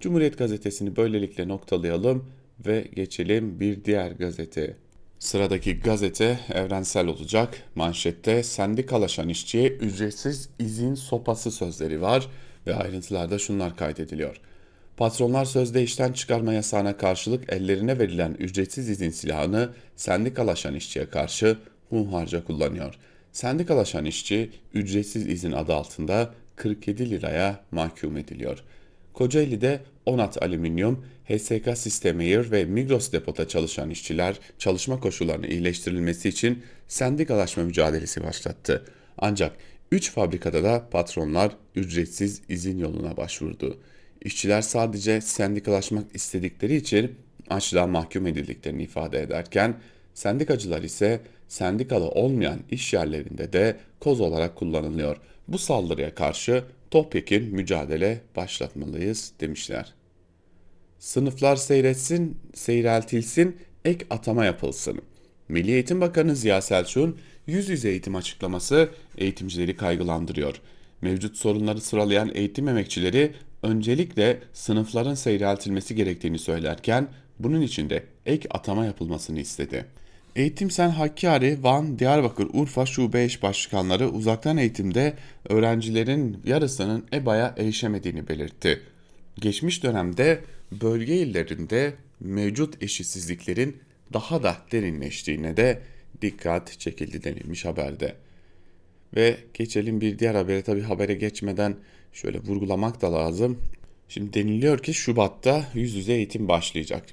Cumhuriyet 0.00 0.38
gazetesini 0.38 0.96
böylelikle 0.96 1.48
noktalayalım 1.48 2.28
ve 2.66 2.88
geçelim 2.94 3.60
bir 3.60 3.84
diğer 3.84 4.10
gazete. 4.10 4.76
Sıradaki 5.18 5.80
gazete 5.80 6.40
evrensel 6.54 7.06
olacak. 7.06 7.62
Manşette 7.74 8.42
sendikalaşan 8.42 9.28
işçiye 9.28 9.68
ücretsiz 9.68 10.48
izin 10.58 10.94
sopası 10.94 11.50
sözleri 11.50 12.00
var 12.00 12.28
ve 12.66 12.74
ayrıntılarda 12.74 13.38
şunlar 13.38 13.76
kaydediliyor. 13.76 14.40
Patronlar 14.96 15.44
sözde 15.44 15.82
işten 15.82 16.12
çıkarma 16.12 16.52
yasağına 16.52 16.96
karşılık 16.96 17.52
ellerine 17.52 17.98
verilen 17.98 18.34
ücretsiz 18.38 18.88
izin 18.88 19.10
silahını 19.10 19.70
sendikalaşan 19.96 20.74
işçiye 20.74 21.10
karşı 21.10 21.58
hunharca 21.90 22.44
kullanıyor. 22.44 22.94
Sendikalaşan 23.32 24.04
işçi 24.04 24.50
ücretsiz 24.74 25.26
izin 25.26 25.52
adı 25.52 25.74
altında 25.74 26.34
47 26.56 27.10
liraya 27.10 27.64
mahkum 27.70 28.16
ediliyor. 28.16 28.64
Kocaeli'de 29.12 29.80
Onat 30.06 30.42
Alüminyum, 30.42 31.04
HSK 31.28 31.78
Sistemeyir 31.78 32.50
ve 32.50 32.64
Migros 32.64 33.12
Depot'a 33.12 33.48
çalışan 33.48 33.90
işçiler 33.90 34.38
çalışma 34.58 35.00
koşullarının 35.00 35.46
iyileştirilmesi 35.46 36.28
için 36.28 36.62
sendikalaşma 36.88 37.62
mücadelesi 37.62 38.24
başlattı. 38.24 38.84
Ancak 39.18 39.56
3 39.92 40.10
fabrikada 40.10 40.64
da 40.64 40.88
patronlar 40.90 41.52
ücretsiz 41.74 42.42
izin 42.48 42.78
yoluna 42.78 43.16
başvurdu. 43.16 43.78
İşçiler 44.24 44.62
sadece 44.62 45.20
sendikalaşmak 45.20 46.04
istedikleri 46.14 46.76
için 46.76 47.14
açlığa 47.50 47.86
mahkum 47.86 48.26
edildiklerini 48.26 48.82
ifade 48.82 49.22
ederken 49.22 49.74
sendikacılar 50.14 50.82
ise 50.82 51.20
sendikalı 51.48 52.08
olmayan 52.08 52.58
iş 52.70 52.92
yerlerinde 52.92 53.52
de 53.52 53.76
koz 54.00 54.20
olarak 54.20 54.56
kullanılıyor. 54.56 55.16
Bu 55.48 55.58
saldırıya 55.58 56.14
karşı 56.14 56.64
topyekun 56.90 57.42
mücadele 57.42 58.20
başlatmalıyız 58.36 59.32
demişler. 59.40 59.94
Sınıflar 60.98 61.56
seyretsin, 61.56 62.38
seyreltilsin, 62.54 63.56
ek 63.84 64.06
atama 64.10 64.44
yapılsın. 64.44 65.02
Milli 65.48 65.70
Eğitim 65.70 66.00
Bakanı 66.00 66.36
Ziya 66.36 66.62
Selçuk'un 66.62 67.18
yüz 67.46 67.68
yüze 67.68 67.88
eğitim 67.88 68.16
açıklaması 68.16 68.90
eğitimcileri 69.18 69.76
kaygılandırıyor. 69.76 70.60
Mevcut 71.00 71.36
sorunları 71.36 71.80
sıralayan 71.80 72.30
eğitim 72.34 72.68
emekçileri 72.68 73.32
öncelikle 73.62 74.40
sınıfların 74.52 75.14
seyreltilmesi 75.14 75.94
gerektiğini 75.94 76.38
söylerken 76.38 77.08
bunun 77.38 77.60
için 77.60 77.90
de 77.90 78.04
ek 78.26 78.48
atama 78.50 78.86
yapılmasını 78.86 79.40
istedi. 79.40 79.86
Eğitim 80.36 80.70
Sen 80.70 80.88
Hakkari, 80.88 81.58
Van, 81.62 81.98
Diyarbakır, 81.98 82.48
Urfa 82.52 82.86
Şube 82.86 83.24
Eş 83.24 83.42
Başkanları 83.42 84.08
uzaktan 84.08 84.56
eğitimde 84.56 85.14
öğrencilerin 85.48 86.40
yarısının 86.44 87.06
EBA'ya 87.12 87.54
erişemediğini 87.58 88.28
belirtti. 88.28 88.80
Geçmiş 89.40 89.82
dönemde 89.82 90.40
bölge 90.72 91.16
illerinde 91.16 91.94
mevcut 92.20 92.82
eşitsizliklerin 92.82 93.76
daha 94.12 94.42
da 94.42 94.56
derinleştiğine 94.72 95.56
de 95.56 95.82
dikkat 96.22 96.80
çekildi 96.80 97.24
denilmiş 97.24 97.64
haberde. 97.64 98.14
Ve 99.16 99.36
geçelim 99.54 100.00
bir 100.00 100.18
diğer 100.18 100.34
habere 100.34 100.62
tabi 100.62 100.82
habere 100.82 101.14
geçmeden 101.14 101.76
şöyle 102.12 102.38
vurgulamak 102.38 103.02
da 103.02 103.12
lazım. 103.12 103.58
Şimdi 104.08 104.34
deniliyor 104.34 104.78
ki 104.78 104.94
Şubat'ta 104.94 105.66
yüz 105.74 105.94
yüze 105.94 106.12
eğitim 106.12 106.48
başlayacak. 106.48 107.06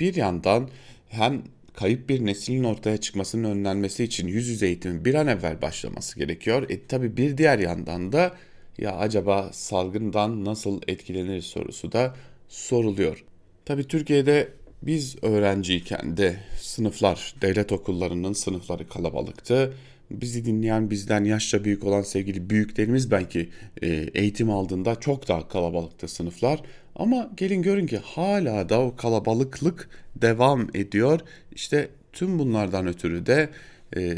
Bir 0.00 0.14
yandan 0.14 0.70
hem 1.08 1.42
kayıp 1.76 2.08
bir 2.08 2.26
neslin 2.26 2.64
ortaya 2.64 2.96
çıkmasının 2.96 3.50
önlenmesi 3.50 4.04
için 4.04 4.28
yüz 4.28 4.48
yüze 4.48 4.66
eğitimin 4.66 5.04
bir 5.04 5.14
an 5.14 5.26
evvel 5.26 5.62
başlaması 5.62 6.18
gerekiyor. 6.18 6.70
E 6.70 6.86
tabi 6.86 7.16
bir 7.16 7.38
diğer 7.38 7.58
yandan 7.58 8.12
da 8.12 8.34
ya 8.78 8.96
acaba 8.96 9.50
salgından 9.52 10.44
nasıl 10.44 10.80
etkilenir 10.88 11.42
sorusu 11.42 11.92
da 11.92 12.14
soruluyor. 12.48 13.24
Tabi 13.64 13.84
Türkiye'de 13.84 14.48
biz 14.82 15.16
öğrenciyken 15.22 16.16
de 16.16 16.36
sınıflar, 16.60 17.34
devlet 17.42 17.72
okullarının 17.72 18.32
sınıfları 18.32 18.88
kalabalıktı. 18.88 19.74
Bizi 20.10 20.44
dinleyen 20.44 20.90
bizden 20.90 21.24
yaşça 21.24 21.64
büyük 21.64 21.84
olan 21.84 22.02
sevgili 22.02 22.50
büyüklerimiz 22.50 23.10
belki 23.10 23.48
e, 23.82 23.88
eğitim 24.14 24.50
aldığında 24.50 25.00
çok 25.00 25.28
daha 25.28 25.48
kalabalıktı 25.48 26.08
sınıflar. 26.08 26.62
Ama 26.96 27.30
gelin 27.36 27.62
görün 27.62 27.86
ki 27.86 27.98
hala 27.98 28.68
da 28.68 28.80
o 28.80 28.96
kalabalıklık 28.96 29.88
devam 30.16 30.68
ediyor. 30.74 31.20
İşte 31.52 31.88
tüm 32.12 32.38
bunlardan 32.38 32.86
ötürü 32.86 33.26
de 33.26 33.48
e, 33.96 34.16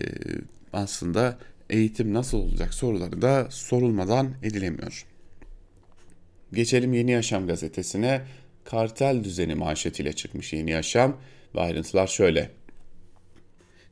aslında 0.72 1.38
eğitim 1.70 2.14
nasıl 2.14 2.38
olacak 2.38 2.74
soruları 2.74 3.22
da 3.22 3.46
sorulmadan 3.50 4.34
edilemiyor. 4.42 5.06
Geçelim 6.52 6.94
Yeni 6.94 7.10
Yaşam 7.10 7.46
gazetesine. 7.46 8.22
Kartel 8.64 9.24
düzeni 9.24 9.54
manşetiyle 9.54 10.12
çıkmış 10.12 10.52
Yeni 10.52 10.70
Yaşam 10.70 11.16
ve 11.54 11.60
ayrıntılar 11.60 12.06
şöyle. 12.06 12.50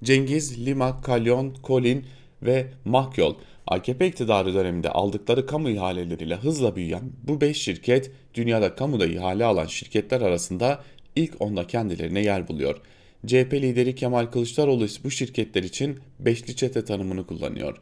Cengiz, 0.05 0.67
Lima, 0.67 1.01
Kalyon, 1.01 1.55
Kolin 1.55 2.07
ve 2.43 2.67
Makyol 2.85 3.35
AKP 3.67 4.07
iktidarı 4.07 4.55
döneminde 4.55 4.91
aldıkları 4.91 5.47
kamu 5.47 5.71
ihaleleriyle 5.71 6.37
hızla 6.37 6.77
büyüyen 6.77 7.03
bu 7.23 7.41
5 7.41 7.63
şirket 7.63 8.11
dünyada 8.35 8.75
kamuda 8.75 9.07
ihale 9.07 9.45
alan 9.45 9.67
şirketler 9.67 10.21
arasında 10.21 10.83
ilk 11.17 11.43
onda 11.43 11.67
kendilerine 11.67 12.21
yer 12.21 12.49
buluyor. 12.49 12.81
CHP 13.27 13.53
lideri 13.53 13.95
Kemal 13.95 14.27
Kılıçdaroğlu 14.27 14.87
bu 15.05 15.11
şirketler 15.11 15.63
için 15.63 15.99
beşli 16.21 16.57
çete 16.57 16.85
tanımını 16.85 17.27
kullanıyor. 17.27 17.79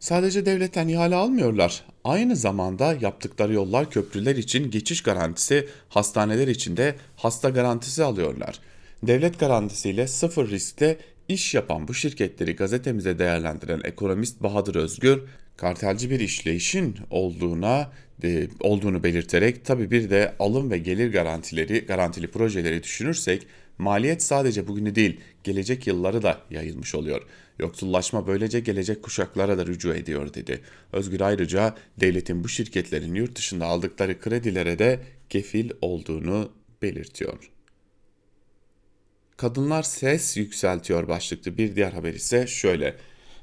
Sadece 0.00 0.46
devletten 0.46 0.88
ihale 0.88 1.14
almıyorlar. 1.14 1.84
Aynı 2.04 2.36
zamanda 2.36 2.96
yaptıkları 3.00 3.52
yollar 3.52 3.90
köprüler 3.90 4.36
için 4.36 4.70
geçiş 4.70 5.02
garantisi, 5.02 5.68
hastaneler 5.88 6.48
için 6.48 6.76
de 6.76 6.94
hasta 7.16 7.48
garantisi 7.48 8.04
alıyorlar. 8.04 8.60
Devlet 9.02 9.38
garantisiyle 9.38 10.06
sıfır 10.06 10.50
riskte 10.50 10.98
iş 11.28 11.54
yapan 11.54 11.88
bu 11.88 11.94
şirketleri 11.94 12.56
gazetemize 12.56 13.18
değerlendiren 13.18 13.80
ekonomist 13.84 14.42
Bahadır 14.42 14.74
Özgür, 14.74 15.22
kartelci 15.56 16.10
bir 16.10 16.20
işleyişin 16.20 16.96
olduğuna 17.10 17.92
e, 18.22 18.48
olduğunu 18.60 19.02
belirterek 19.02 19.64
tabi 19.64 19.90
bir 19.90 20.10
de 20.10 20.34
alım 20.38 20.70
ve 20.70 20.78
gelir 20.78 21.12
garantileri 21.12 21.78
garantili 21.86 22.26
projeleri 22.26 22.82
düşünürsek 22.82 23.46
maliyet 23.78 24.22
sadece 24.22 24.66
bugünü 24.66 24.94
değil 24.94 25.20
gelecek 25.44 25.86
yılları 25.86 26.22
da 26.22 26.40
yayılmış 26.50 26.94
oluyor. 26.94 27.22
Yoksullaşma 27.58 28.26
böylece 28.26 28.60
gelecek 28.60 29.02
kuşaklara 29.02 29.58
da 29.58 29.66
rücu 29.66 29.94
ediyor 29.94 30.34
dedi. 30.34 30.60
Özgür 30.92 31.20
ayrıca 31.20 31.74
devletin 32.00 32.44
bu 32.44 32.48
şirketlerin 32.48 33.14
yurt 33.14 33.36
dışında 33.36 33.66
aldıkları 33.66 34.20
kredilere 34.20 34.78
de 34.78 35.00
kefil 35.30 35.70
olduğunu 35.80 36.52
belirtiyor. 36.82 37.57
Kadınlar 39.38 39.82
ses 39.82 40.36
yükseltiyor 40.36 41.08
başlıklı 41.08 41.58
bir 41.58 41.76
diğer 41.76 41.92
haber 41.92 42.14
ise 42.14 42.46
şöyle. 42.46 42.96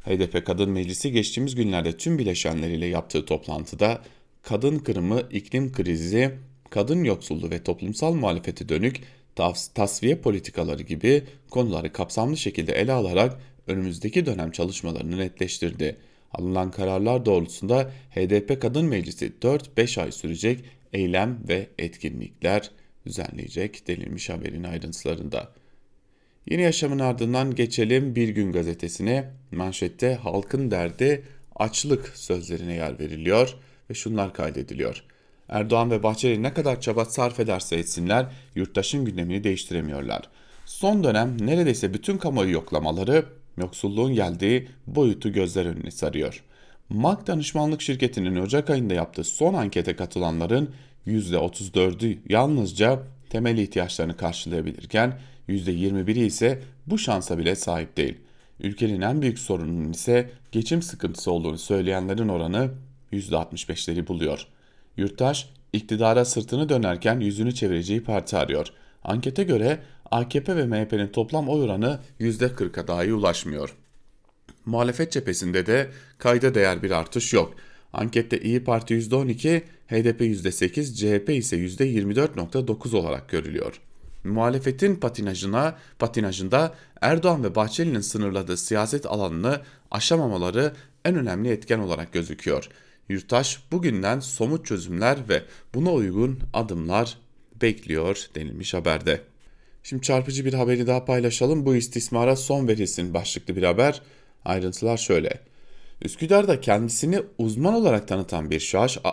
HDP 0.06 0.46
Kadın 0.46 0.70
Meclisi 0.70 1.12
geçtiğimiz 1.12 1.56
günlerde 1.56 1.98
tüm 1.98 2.20
bileşenleriyle 2.20 2.86
yaptığı 2.86 3.26
toplantıda 3.26 4.02
kadın 4.42 4.80
kırımı, 4.80 5.22
iklim 5.32 5.72
krizi, 5.72 6.32
kadın 6.70 7.04
yoksulluğu 7.04 7.52
ve 7.52 7.64
toplumsal 7.64 8.14
muhalefete 8.14 8.70
dönük 8.70 9.02
tasfiye 9.76 10.18
politikaları 10.18 10.84
gibi 10.84 11.24
konuları 11.50 11.94
kapsamlı 11.94 12.38
şekilde 12.38 12.74
ele 12.74 12.92
alarak 12.92 13.40
önümüzdeki 13.68 14.26
dönem 14.26 14.52
çalışmalarını 14.52 15.18
netleştirdi. 15.18 15.98
Alınan 16.34 16.72
kararlar 16.72 17.26
doğrultusunda 17.26 17.92
HDP 18.16 18.62
Kadın 18.62 18.86
Meclisi 18.86 19.34
4-5 19.42 20.02
ay 20.02 20.12
sürecek 20.12 20.66
eylem 20.94 21.40
ve 21.50 21.68
etkinlikler 21.80 22.72
düzenleyecek 23.06 23.88
denilmiş 23.88 24.30
haberin 24.30 24.64
ayrıntılarında. 24.64 25.65
Yeni 26.50 26.62
yaşamın 26.62 27.00
ardından 27.00 27.56
geçelim 27.56 28.16
Bir 28.16 28.30
Gün 28.30 28.52
gazetesine. 28.52 29.32
Manşette 29.52 30.16
halkın 30.16 30.72
derdi 30.72 31.24
açlık 31.56 32.08
sözlerine 32.08 32.74
yer 32.74 33.00
veriliyor 33.00 33.56
ve 33.90 33.94
şunlar 33.94 34.34
kaydediliyor. 34.34 35.04
Erdoğan 35.50 35.92
ve 35.92 36.04
Bahçeli 36.04 36.44
ne 36.44 36.54
kadar 36.54 36.82
çaba 36.82 37.06
sarf 37.06 37.40
ederse 37.40 37.76
etsinler 37.76 38.26
yurttaşın 38.56 39.06
gündemini 39.06 39.44
değiştiremiyorlar. 39.44 40.30
Son 40.66 41.04
dönem 41.04 41.38
neredeyse 41.40 41.94
bütün 41.94 42.18
kamuoyu 42.18 42.52
yoklamaları 42.52 43.26
yoksulluğun 43.58 44.14
geldiği 44.14 44.68
boyutu 44.88 45.34
gözler 45.34 45.66
önüne 45.66 45.92
sarıyor. 45.92 46.44
MAK 46.90 47.28
danışmanlık 47.28 47.82
şirketinin 47.82 48.36
Ocak 48.36 48.70
ayında 48.70 48.94
yaptığı 48.94 49.24
son 49.24 49.54
ankete 49.54 49.96
katılanların 49.96 50.70
%34'ü 51.08 52.18
yalnızca 52.30 53.00
temel 53.30 53.58
ihtiyaçlarını 53.58 54.18
karşılayabilirken 54.18 55.20
%21'i 55.50 56.26
ise 56.26 56.62
bu 56.88 56.98
şansa 56.98 57.38
bile 57.38 57.56
sahip 57.56 57.98
değil. 57.98 58.18
Ülkenin 58.60 59.02
en 59.02 59.22
büyük 59.22 59.40
sorununun 59.40 59.92
ise 59.92 60.30
geçim 60.52 60.82
sıkıntısı 60.82 61.32
olduğunu 61.32 61.58
söyleyenlerin 61.58 62.28
oranı 62.28 62.72
%65'leri 63.14 64.08
buluyor. 64.08 64.48
Yurttaş 64.98 65.50
iktidara 65.74 66.26
sırtını 66.26 66.70
dönerken 66.70 67.20
yüzünü 67.20 67.56
çevireceği 67.56 68.04
parti 68.04 68.38
arıyor. 68.38 68.68
Ankete 69.04 69.44
göre 69.44 69.80
AKP 70.12 70.56
ve 70.56 70.66
MHP'nin 70.66 71.08
toplam 71.08 71.50
oy 71.50 71.62
oranı 71.62 72.00
%40'a 72.20 72.88
dahi 72.88 73.14
ulaşmıyor. 73.14 73.76
Muhalefet 74.66 75.12
cephesinde 75.12 75.66
de 75.66 75.92
kayda 76.18 76.56
değer 76.56 76.84
bir 76.84 76.92
artış 76.92 77.34
yok. 77.34 77.56
Ankette 77.94 78.40
İyi 78.40 78.64
Parti 78.64 78.94
%12, 78.94 79.62
HDP 79.88 80.22
%8, 80.22 80.96
CHP 80.96 81.30
ise 81.30 81.58
%24.9 81.58 82.96
olarak 82.96 83.30
görülüyor. 83.30 83.82
Muhalefetin 84.26 84.96
patinajına, 84.96 85.78
patinajında 86.00 86.76
Erdoğan 87.02 87.44
ve 87.44 87.56
Bahçeli'nin 87.56 88.02
sınırladığı 88.02 88.58
siyaset 88.58 89.06
alanını 89.06 89.62
aşamamaları 89.92 90.74
en 91.06 91.16
önemli 91.16 91.50
etken 91.50 91.80
olarak 91.80 92.14
gözüküyor. 92.14 92.70
Yurttaş 93.10 93.64
bugünden 93.72 94.20
somut 94.20 94.66
çözümler 94.66 95.18
ve 95.30 95.44
buna 95.74 95.94
uygun 95.94 96.40
adımlar 96.54 97.18
bekliyor 97.62 98.26
denilmiş 98.36 98.74
haberde. 98.74 99.22
Şimdi 99.84 100.02
çarpıcı 100.02 100.46
bir 100.46 100.54
haberi 100.54 100.88
daha 100.88 101.06
paylaşalım. 101.06 101.66
Bu 101.66 101.76
istismara 101.76 102.36
son 102.36 102.68
verilsin 102.68 103.14
başlıklı 103.14 103.56
bir 103.56 103.64
haber. 103.64 104.02
Ayrıntılar 104.46 104.98
şöyle. 104.98 105.40
Üsküdar'da 106.02 106.62
kendisini 106.62 107.22
uzman 107.38 107.74
olarak 107.74 108.08
tanıtan 108.08 108.52
bir 108.52 108.72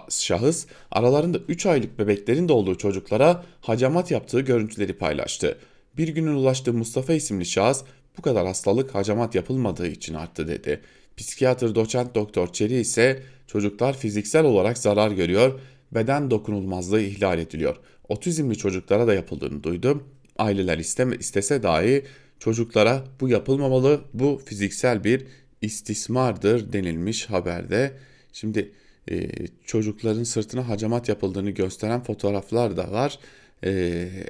şahıs 0.09 0.67
aralarında 0.91 1.39
3 1.49 1.67
aylık 1.67 1.99
bebeklerin 1.99 2.49
de 2.49 2.53
olduğu 2.53 2.79
çocuklara 2.79 3.45
hacamat 3.61 4.11
yaptığı 4.11 4.41
görüntüleri 4.41 4.93
paylaştı. 4.93 5.59
Bir 5.97 6.09
günün 6.09 6.35
ulaştığı 6.35 6.73
Mustafa 6.73 7.13
isimli 7.13 7.47
şahıs 7.47 7.83
bu 8.19 8.23
kadar 8.23 8.47
hastalık 8.47 8.95
hacamat 8.95 9.35
yapılmadığı 9.35 9.87
için 9.87 10.15
arttı 10.15 10.49
dedi. 10.49 10.81
Psikiyatr 11.17 11.75
doçent 11.75 12.15
doktor 12.15 12.53
Çeri 12.53 12.75
ise 12.75 13.23
çocuklar 13.47 13.97
fiziksel 13.97 14.45
olarak 14.45 14.79
zarar 14.79 15.11
görüyor, 15.11 15.61
beden 15.93 16.31
dokunulmazlığı 16.31 17.01
ihlal 17.01 17.39
ediliyor. 17.39 17.77
Otizmli 18.09 18.59
çocuklara 18.59 19.07
da 19.07 19.15
yapıldığını 19.15 19.63
duydum. 19.63 20.05
Aileler 20.39 20.79
isteme, 20.79 21.17
istese 21.17 21.63
dahi 21.63 22.05
çocuklara 22.39 23.05
bu 23.21 23.29
yapılmamalı, 23.29 24.01
bu 24.15 24.41
fiziksel 24.45 25.05
bir 25.05 25.27
istismardır 25.63 26.73
denilmiş 26.73 27.31
haberde. 27.31 27.93
Şimdi 28.33 28.73
e, 29.11 29.29
çocukların 29.65 30.23
sırtına 30.23 30.69
hacamat 30.69 31.09
yapıldığını 31.09 31.51
gösteren 31.51 32.03
fotoğraflar 32.03 32.77
da 32.77 32.93
var. 32.93 33.19
E, 33.63 33.71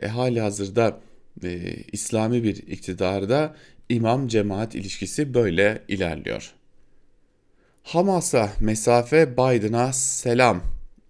e, 0.02 0.06
hali 0.06 0.40
hazırda 0.40 1.00
e, 1.44 1.76
İslami 1.92 2.42
bir 2.42 2.56
iktidarda 2.56 3.56
imam 3.88 4.28
cemaat 4.28 4.74
ilişkisi 4.74 5.34
böyle 5.34 5.82
ilerliyor. 5.88 6.52
Hamas'a 7.82 8.52
mesafe 8.60 9.32
Biden'a 9.32 9.92
selam. 9.92 10.62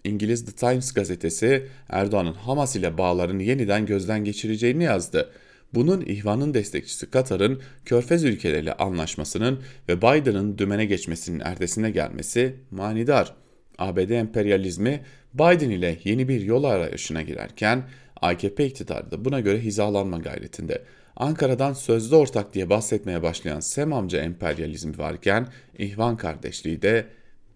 İngiliz 0.05 0.45
The 0.45 0.53
Times 0.53 0.93
gazetesi 0.93 1.67
Erdoğan'ın 1.89 2.33
Hamas 2.33 2.77
ile 2.77 2.99
bağlarını 2.99 3.43
yeniden 3.43 3.87
gözden 3.87 4.25
geçireceğini 4.25 4.85
yazdı. 4.85 5.33
Bunun 5.75 6.01
ihvanın 6.01 6.55
destekçisi 6.55 7.11
Katar'ın 7.11 7.63
Körfez 7.85 8.25
ülkeleriyle 8.25 8.73
anlaşmasının 8.73 9.61
ve 9.89 9.99
Biden'ın 9.99 10.59
dümene 10.59 10.85
geçmesinin 10.85 11.41
ertesine 11.41 11.91
gelmesi 11.91 12.57
manidar. 12.71 13.35
ABD 13.79 14.11
emperyalizmi 14.11 15.01
Biden 15.35 15.71
ile 15.71 15.99
yeni 16.05 16.29
bir 16.29 16.41
yol 16.41 16.65
arayışına 16.65 17.23
girerken 17.23 17.83
AKP 18.21 18.67
iktidarı 18.67 19.11
da 19.11 19.25
buna 19.25 19.41
göre 19.41 19.61
hizalanma 19.61 20.19
gayretinde. 20.19 20.83
Ankara'dan 21.17 21.73
sözlü 21.73 22.17
ortak 22.17 22.55
diye 22.55 22.71
bahsetmeye 22.71 23.23
başlayan 23.23 23.61
Sem 23.61 23.93
amca 23.93 24.23
emperyalizmi 24.23 24.99
varken 24.99 25.47
ihvan 25.79 26.17
kardeşliği 26.17 26.83
de 26.83 27.07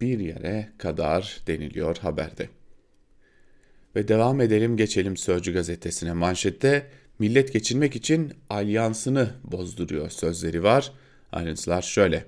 bir 0.01 0.19
yere 0.19 0.69
kadar 0.77 1.37
deniliyor 1.47 1.97
haberde. 1.97 2.49
Ve 3.95 4.07
devam 4.07 4.41
edelim 4.41 4.77
geçelim 4.77 5.17
Sözcü 5.17 5.53
gazetesine 5.53 6.13
manşette 6.13 6.87
millet 7.19 7.53
geçinmek 7.53 7.95
için 7.95 8.33
alyansını 8.49 9.29
bozduruyor 9.43 10.09
sözleri 10.09 10.63
var. 10.63 10.91
Ayrıntılar 11.31 11.81
şöyle. 11.81 12.25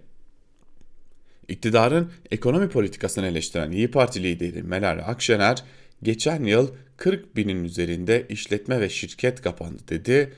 İktidarın 1.47 2.11
ekonomi 2.31 2.69
politikasını 2.69 3.25
eleştiren 3.25 3.71
İyi 3.71 3.91
Parti 3.91 4.23
lideri 4.23 4.63
Meral 4.63 5.03
Akşener, 5.05 5.63
geçen 6.03 6.43
yıl 6.43 6.71
40 6.97 7.35
binin 7.35 7.63
üzerinde 7.63 8.25
işletme 8.29 8.81
ve 8.81 8.89
şirket 8.89 9.41
kapandı 9.41 9.87
dedi 9.87 10.33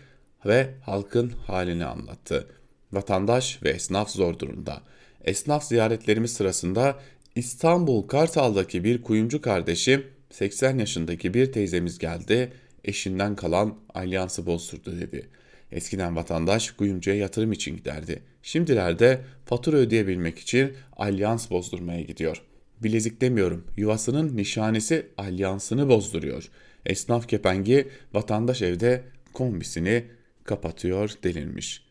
ve 0.45 0.69
halkın 0.81 1.29
halini 1.29 1.85
anlattı. 1.85 2.47
Vatandaş 2.91 3.63
ve 3.63 3.69
esnaf 3.69 4.09
zor 4.09 4.39
durumda. 4.39 4.81
Esnaf 5.23 5.63
ziyaretlerimiz 5.63 6.33
sırasında 6.33 6.99
İstanbul 7.35 8.07
Kartal'daki 8.07 8.83
bir 8.83 9.01
kuyumcu 9.01 9.41
kardeşim 9.41 10.07
80 10.29 10.77
yaşındaki 10.77 11.33
bir 11.33 11.51
teyzemiz 11.51 11.97
geldi 11.97 12.53
eşinden 12.85 13.35
kalan 13.35 13.77
alyansı 13.93 14.45
bozdurdu 14.45 14.99
dedi. 14.99 15.27
Eskiden 15.71 16.15
vatandaş 16.15 16.71
kuyumcuya 16.71 17.15
yatırım 17.15 17.51
için 17.51 17.77
giderdi. 17.77 18.23
Şimdilerde 18.43 19.21
fatura 19.45 19.77
ödeyebilmek 19.77 20.39
için 20.39 20.73
alyans 20.97 21.51
bozdurmaya 21.51 22.01
gidiyor. 22.01 22.41
Bilezik 22.83 23.21
demiyorum, 23.21 23.67
yuvasının 23.77 24.37
nişanesi 24.37 25.07
alyansını 25.17 25.89
bozduruyor. 25.89 26.49
Esnaf 26.85 27.27
kepengi 27.27 27.87
vatandaş 28.13 28.61
evde 28.61 29.03
kombisini 29.33 30.05
kapatıyor 30.43 31.11
denilmiş. 31.23 31.83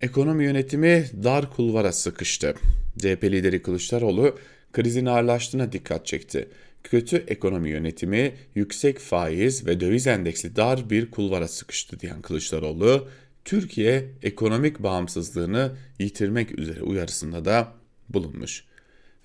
Ekonomi 0.00 0.44
yönetimi 0.44 1.06
dar 1.24 1.50
kulvara 1.50 1.92
sıkıştı. 1.92 2.54
CHP 2.98 3.24
lideri 3.24 3.62
Kılıçdaroğlu 3.62 4.38
krizin 4.72 5.06
ağırlaştığına 5.06 5.72
dikkat 5.72 6.06
çekti 6.06 6.48
kötü 6.84 7.16
ekonomi 7.16 7.70
yönetimi, 7.70 8.34
yüksek 8.54 8.98
faiz 8.98 9.66
ve 9.66 9.80
döviz 9.80 10.06
endeksli 10.06 10.56
dar 10.56 10.90
bir 10.90 11.10
kulvara 11.10 11.48
sıkıştı 11.48 12.00
diyen 12.00 12.22
Kılıçdaroğlu, 12.22 13.08
Türkiye 13.44 14.10
ekonomik 14.22 14.82
bağımsızlığını 14.82 15.76
yitirmek 15.98 16.58
üzere 16.58 16.82
uyarısında 16.82 17.44
da 17.44 17.72
bulunmuş. 18.08 18.64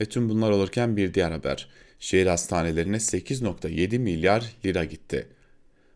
Ve 0.02 0.06
tüm 0.06 0.30
bunlar 0.30 0.52
olurken 0.52 0.98
bir 0.98 1.14
diğer 1.14 1.32
haber. 1.32 1.70
Şehir 2.00 2.28
hastanelerine 2.28 2.98
8.7 2.98 4.00
milyar 4.00 4.54
lira 4.66 4.84
gitti. 4.84 5.28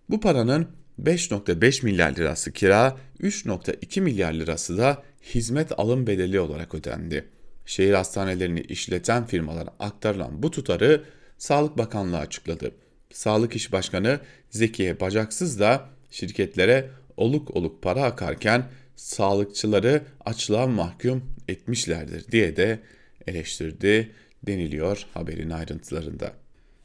Bu 0.10 0.20
paranın 0.20 0.68
5.5 1.04 1.86
milyar 1.86 2.16
lirası 2.16 2.52
kira, 2.52 2.98
3.2 3.22 4.02
milyar 4.02 4.34
lirası 4.34 4.78
da 4.78 5.04
hizmet 5.24 5.80
alım 5.80 6.08
bedeli 6.08 6.40
olarak 6.40 6.76
ödendi. 6.76 7.26
Şehir 7.66 7.94
hastanelerini 7.94 8.62
işleten 8.62 9.26
firmalara 9.26 9.70
aktarılan 9.80 10.44
bu 10.44 10.52
tutarı 10.52 11.04
Sağlık 11.38 11.78
Bakanlığı 11.78 12.18
açıkladı. 12.18 12.72
Sağlık 13.14 13.56
İş 13.56 13.72
Başkanı 13.72 14.20
Zekiye 14.50 15.00
Bacaksız 15.00 15.60
da 15.60 15.90
şirketlere 16.12 16.90
oluk 17.18 17.56
oluk 17.56 17.82
para 17.82 18.04
akarken 18.04 18.66
sağlıkçıları 18.96 20.02
açlığa 20.26 20.68
mahkum 20.68 21.24
etmişlerdir 21.48 22.32
diye 22.32 22.56
de 22.56 22.80
eleştirdi 23.28 24.12
deniliyor 24.44 25.06
haberin 25.14 25.50
ayrıntılarında. 25.50 26.34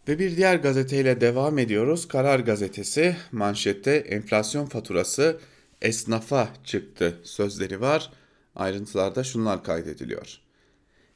Ve 0.08 0.18
bir 0.18 0.36
diğer 0.36 0.56
gazeteyle 0.56 1.20
devam 1.20 1.58
ediyoruz. 1.58 2.08
Karar 2.08 2.40
gazetesi 2.40 3.16
manşette 3.32 3.96
enflasyon 3.96 4.66
faturası 4.66 5.38
esnafa 5.82 6.48
çıktı 6.64 7.18
sözleri 7.22 7.80
var. 7.80 8.10
Ayrıntılarda 8.56 9.24
şunlar 9.24 9.64
kaydediliyor. 9.64 10.47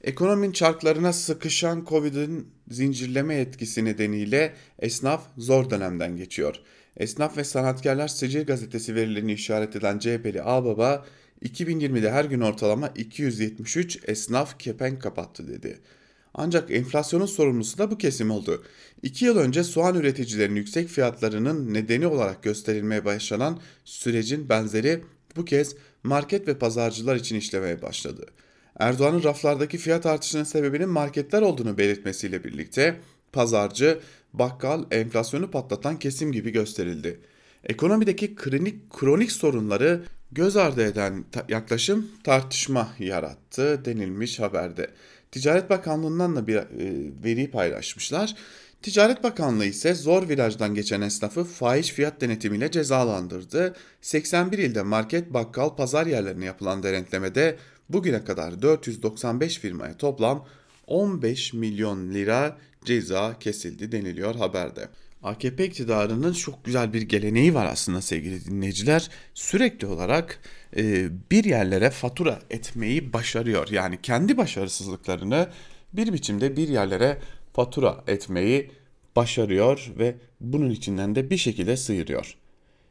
Ekonominin 0.02 0.52
çarklarına 0.52 1.12
sıkışan 1.12 1.84
Covid'in 1.88 2.48
zincirleme 2.70 3.34
etkisi 3.34 3.84
nedeniyle 3.84 4.54
esnaf 4.78 5.26
zor 5.38 5.70
dönemden 5.70 6.16
geçiyor. 6.16 6.56
Esnaf 6.96 7.36
ve 7.36 7.44
Sanatkarlar 7.44 8.08
Sicil 8.08 8.46
gazetesi 8.46 8.94
verilerini 8.94 9.32
işaret 9.32 9.76
eden 9.76 9.98
CHP'li 9.98 10.42
Ağbaba 10.42 11.06
2020'de 11.44 12.10
her 12.10 12.24
gün 12.24 12.40
ortalama 12.40 12.88
273 12.88 13.98
esnaf 14.06 14.58
kepenk 14.58 15.02
kapattı 15.02 15.48
dedi. 15.48 15.78
Ancak 16.34 16.70
enflasyonun 16.70 17.26
sorumlusu 17.26 17.78
da 17.78 17.90
bu 17.90 17.98
kesim 17.98 18.30
oldu. 18.30 18.64
İki 19.02 19.24
yıl 19.24 19.36
önce 19.36 19.64
soğan 19.64 19.94
üreticilerinin 19.94 20.56
yüksek 20.56 20.88
fiyatlarının 20.88 21.74
nedeni 21.74 22.06
olarak 22.06 22.42
gösterilmeye 22.42 23.04
başlanan 23.04 23.60
sürecin 23.84 24.48
benzeri 24.48 25.00
bu 25.36 25.44
kez 25.44 25.76
market 26.02 26.48
ve 26.48 26.58
pazarcılar 26.58 27.16
için 27.16 27.36
işlemeye 27.36 27.82
başladı. 27.82 28.26
Erdoğan'ın 28.78 29.22
raflardaki 29.22 29.78
fiyat 29.78 30.06
artışının 30.06 30.44
sebebinin 30.44 30.88
marketler 30.88 31.42
olduğunu 31.42 31.78
belirtmesiyle 31.78 32.44
birlikte 32.44 33.00
pazarcı, 33.32 33.98
bakkal 34.32 34.85
enflasyonu 34.90 35.50
patlatan 35.50 35.98
kesim 35.98 36.32
gibi 36.32 36.50
gösterildi. 36.50 37.20
Ekonomideki 37.64 38.35
kronik, 38.35 38.90
kronik 38.90 39.32
sorunları 39.32 40.02
göz 40.32 40.56
ardı 40.56 40.85
eden 40.85 41.24
yaklaşım 41.48 42.11
tartışma 42.24 42.88
yarattı 42.98 43.85
denilmiş 43.85 44.40
haberde. 44.40 44.90
Ticaret 45.30 45.70
Bakanlığı'ndan 45.70 46.37
da 46.37 46.46
bir 46.46 46.56
e, 46.56 46.64
veri 47.24 47.50
paylaşmışlar. 47.50 48.35
Ticaret 48.82 49.22
Bakanlığı 49.22 49.64
ise 49.64 49.94
zor 49.94 50.28
virajdan 50.28 50.74
geçen 50.74 51.00
esnafı 51.00 51.44
fahiş 51.44 51.90
fiyat 51.92 52.20
denetimiyle 52.20 52.70
cezalandırdı. 52.70 53.74
81 54.00 54.58
ilde 54.58 54.82
market, 54.82 55.35
bakkal, 55.35 55.76
pazar 55.76 56.06
yerlerine 56.06 56.44
yapılan 56.44 56.82
denetlemede 56.82 57.56
bugüne 57.92 58.24
kadar 58.24 58.62
495 58.62 59.59
firmaya 59.59 59.96
toplam 59.96 60.46
15 60.87 61.52
milyon 61.52 62.14
lira 62.14 62.59
ceza 62.85 63.38
kesildi 63.38 63.92
deniliyor 63.92 64.35
haberde. 64.35 64.88
AKP 65.22 65.66
iktidarının 65.66 66.33
çok 66.33 66.64
güzel 66.64 66.92
bir 66.92 67.02
geleneği 67.02 67.55
var 67.55 67.66
aslında 67.66 68.02
sevgili 68.02 68.44
dinleyiciler. 68.44 69.11
Sürekli 69.35 69.87
olarak 69.87 70.38
e, 70.76 71.09
bir 71.31 71.44
yerlere 71.44 71.90
fatura 71.90 72.38
etmeyi 72.50 73.12
başarıyor. 73.12 73.68
Yani 73.68 73.98
kendi 74.02 74.37
başarısızlıklarını 74.37 75.48
bir 75.92 76.12
biçimde 76.12 76.57
bir 76.57 76.68
yerlere 76.68 77.18
fatura 77.52 78.05
etmeyi 78.07 78.70
başarıyor 79.16 79.90
ve 79.98 80.14
bunun 80.40 80.70
içinden 80.70 81.14
de 81.14 81.31
bir 81.31 81.37
şekilde 81.37 81.76
sıyırıyor. 81.76 82.37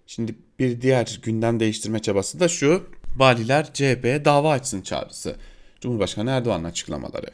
Şimdi 0.07 0.35
bir 0.59 0.81
diğer 0.81 1.19
gündem 1.23 1.59
değiştirme 1.59 1.99
çabası 1.99 2.39
da 2.39 2.47
şu. 2.47 2.83
Valiler 3.15 3.73
CHP'ye 3.73 4.25
dava 4.25 4.51
açsın 4.51 4.81
çağrısı. 4.81 5.35
Cumhurbaşkanı 5.81 6.29
Erdoğan'ın 6.29 6.63
açıklamaları. 6.63 7.27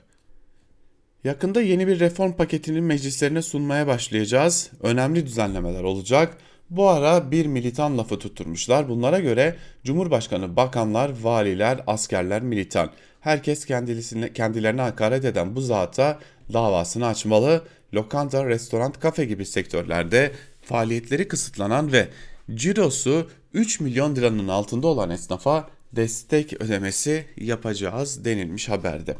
Yakında 1.23 1.61
yeni 1.61 1.87
bir 1.87 1.99
reform 1.99 2.33
paketinin 2.33 2.83
meclislerine 2.83 3.41
sunmaya 3.41 3.87
başlayacağız. 3.87 4.71
Önemli 4.83 5.25
düzenlemeler 5.25 5.83
olacak. 5.83 6.37
Bu 6.69 6.89
ara 6.89 7.31
bir 7.31 7.45
militan 7.45 7.97
lafı 7.97 8.19
tutturmuşlar. 8.19 8.89
Bunlara 8.89 9.19
göre 9.19 9.55
Cumhurbaşkanı, 9.83 10.55
bakanlar, 10.55 11.11
valiler, 11.21 11.79
askerler 11.87 12.41
militan. 12.41 12.91
Herkes 13.21 13.65
kendilerine, 13.65 14.33
kendilerine 14.33 14.81
hakaret 14.81 15.25
eden 15.25 15.55
bu 15.55 15.61
zata 15.61 16.19
davasını 16.53 17.07
açmalı. 17.07 17.63
Lokanta, 17.93 18.45
restoran, 18.45 18.91
kafe 18.91 19.25
gibi 19.25 19.45
sektörlerde 19.45 20.31
faaliyetleri 20.61 21.27
kısıtlanan 21.27 21.91
ve 21.91 22.07
cirosu 22.53 23.29
3 23.53 23.79
milyon 23.79 24.15
liranın 24.15 24.47
altında 24.47 24.87
olan 24.87 25.09
esnafa 25.09 25.69
destek 25.93 26.61
ödemesi 26.61 27.25
yapacağız 27.37 28.25
denilmiş 28.25 28.69
haberde. 28.69 29.15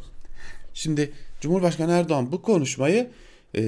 Şimdi 0.73 1.11
Cumhurbaşkanı 1.41 1.91
Erdoğan 1.91 2.31
bu 2.31 2.41
konuşmayı 2.41 3.09
e, 3.53 3.61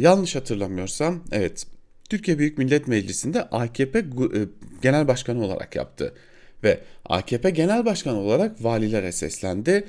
yanlış 0.00 0.36
hatırlamıyorsam 0.36 1.24
evet 1.32 1.66
Türkiye 2.10 2.38
Büyük 2.38 2.58
Millet 2.58 2.88
Meclisi'nde 2.88 3.42
AKP 3.42 3.98
e, 3.98 4.04
Genel 4.82 5.08
Başkanı 5.08 5.44
olarak 5.44 5.76
yaptı. 5.76 6.14
Ve 6.64 6.80
AKP 7.04 7.50
Genel 7.50 7.84
Başkanı 7.84 8.18
olarak 8.18 8.64
valilere 8.64 9.12
seslendi, 9.12 9.84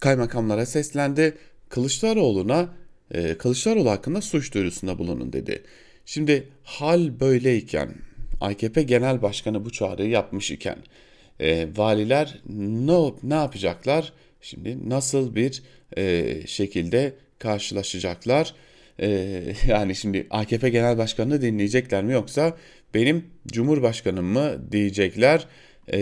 kaymakamlara 0.00 0.66
seslendi, 0.66 1.34
Kılıçdaroğlu'na 1.68 2.68
e, 3.10 3.38
Kılıçdaroğlu 3.38 3.90
hakkında 3.90 4.20
suç 4.20 4.54
duyurusunda 4.54 4.98
bulunun 4.98 5.32
dedi. 5.32 5.62
Şimdi 6.06 6.48
hal 6.64 7.20
böyleyken 7.20 7.94
AKP 8.40 8.82
Genel 8.82 9.22
Başkanı 9.22 9.64
bu 9.64 9.70
çağrıyı 9.72 10.10
yapmış 10.10 10.50
iken 10.50 10.78
e, 11.40 11.68
valiler 11.76 12.38
ne, 12.48 13.12
ne 13.22 13.34
yapacaklar? 13.34 14.12
Şimdi 14.40 14.90
nasıl 14.90 15.34
bir 15.34 15.62
e, 15.96 16.34
şekilde 16.46 17.14
karşılaşacaklar? 17.38 18.54
E, 19.00 19.08
yani 19.68 19.96
şimdi 19.96 20.26
AKP 20.30 20.68
Genel 20.70 20.98
Başkanı'nı 20.98 21.42
dinleyecekler 21.42 22.04
mi 22.04 22.12
yoksa 22.12 22.56
benim 22.94 23.24
Cumhurbaşkanım 23.46 24.26
mı 24.26 24.72
diyecekler 24.72 25.46
e, 25.92 26.00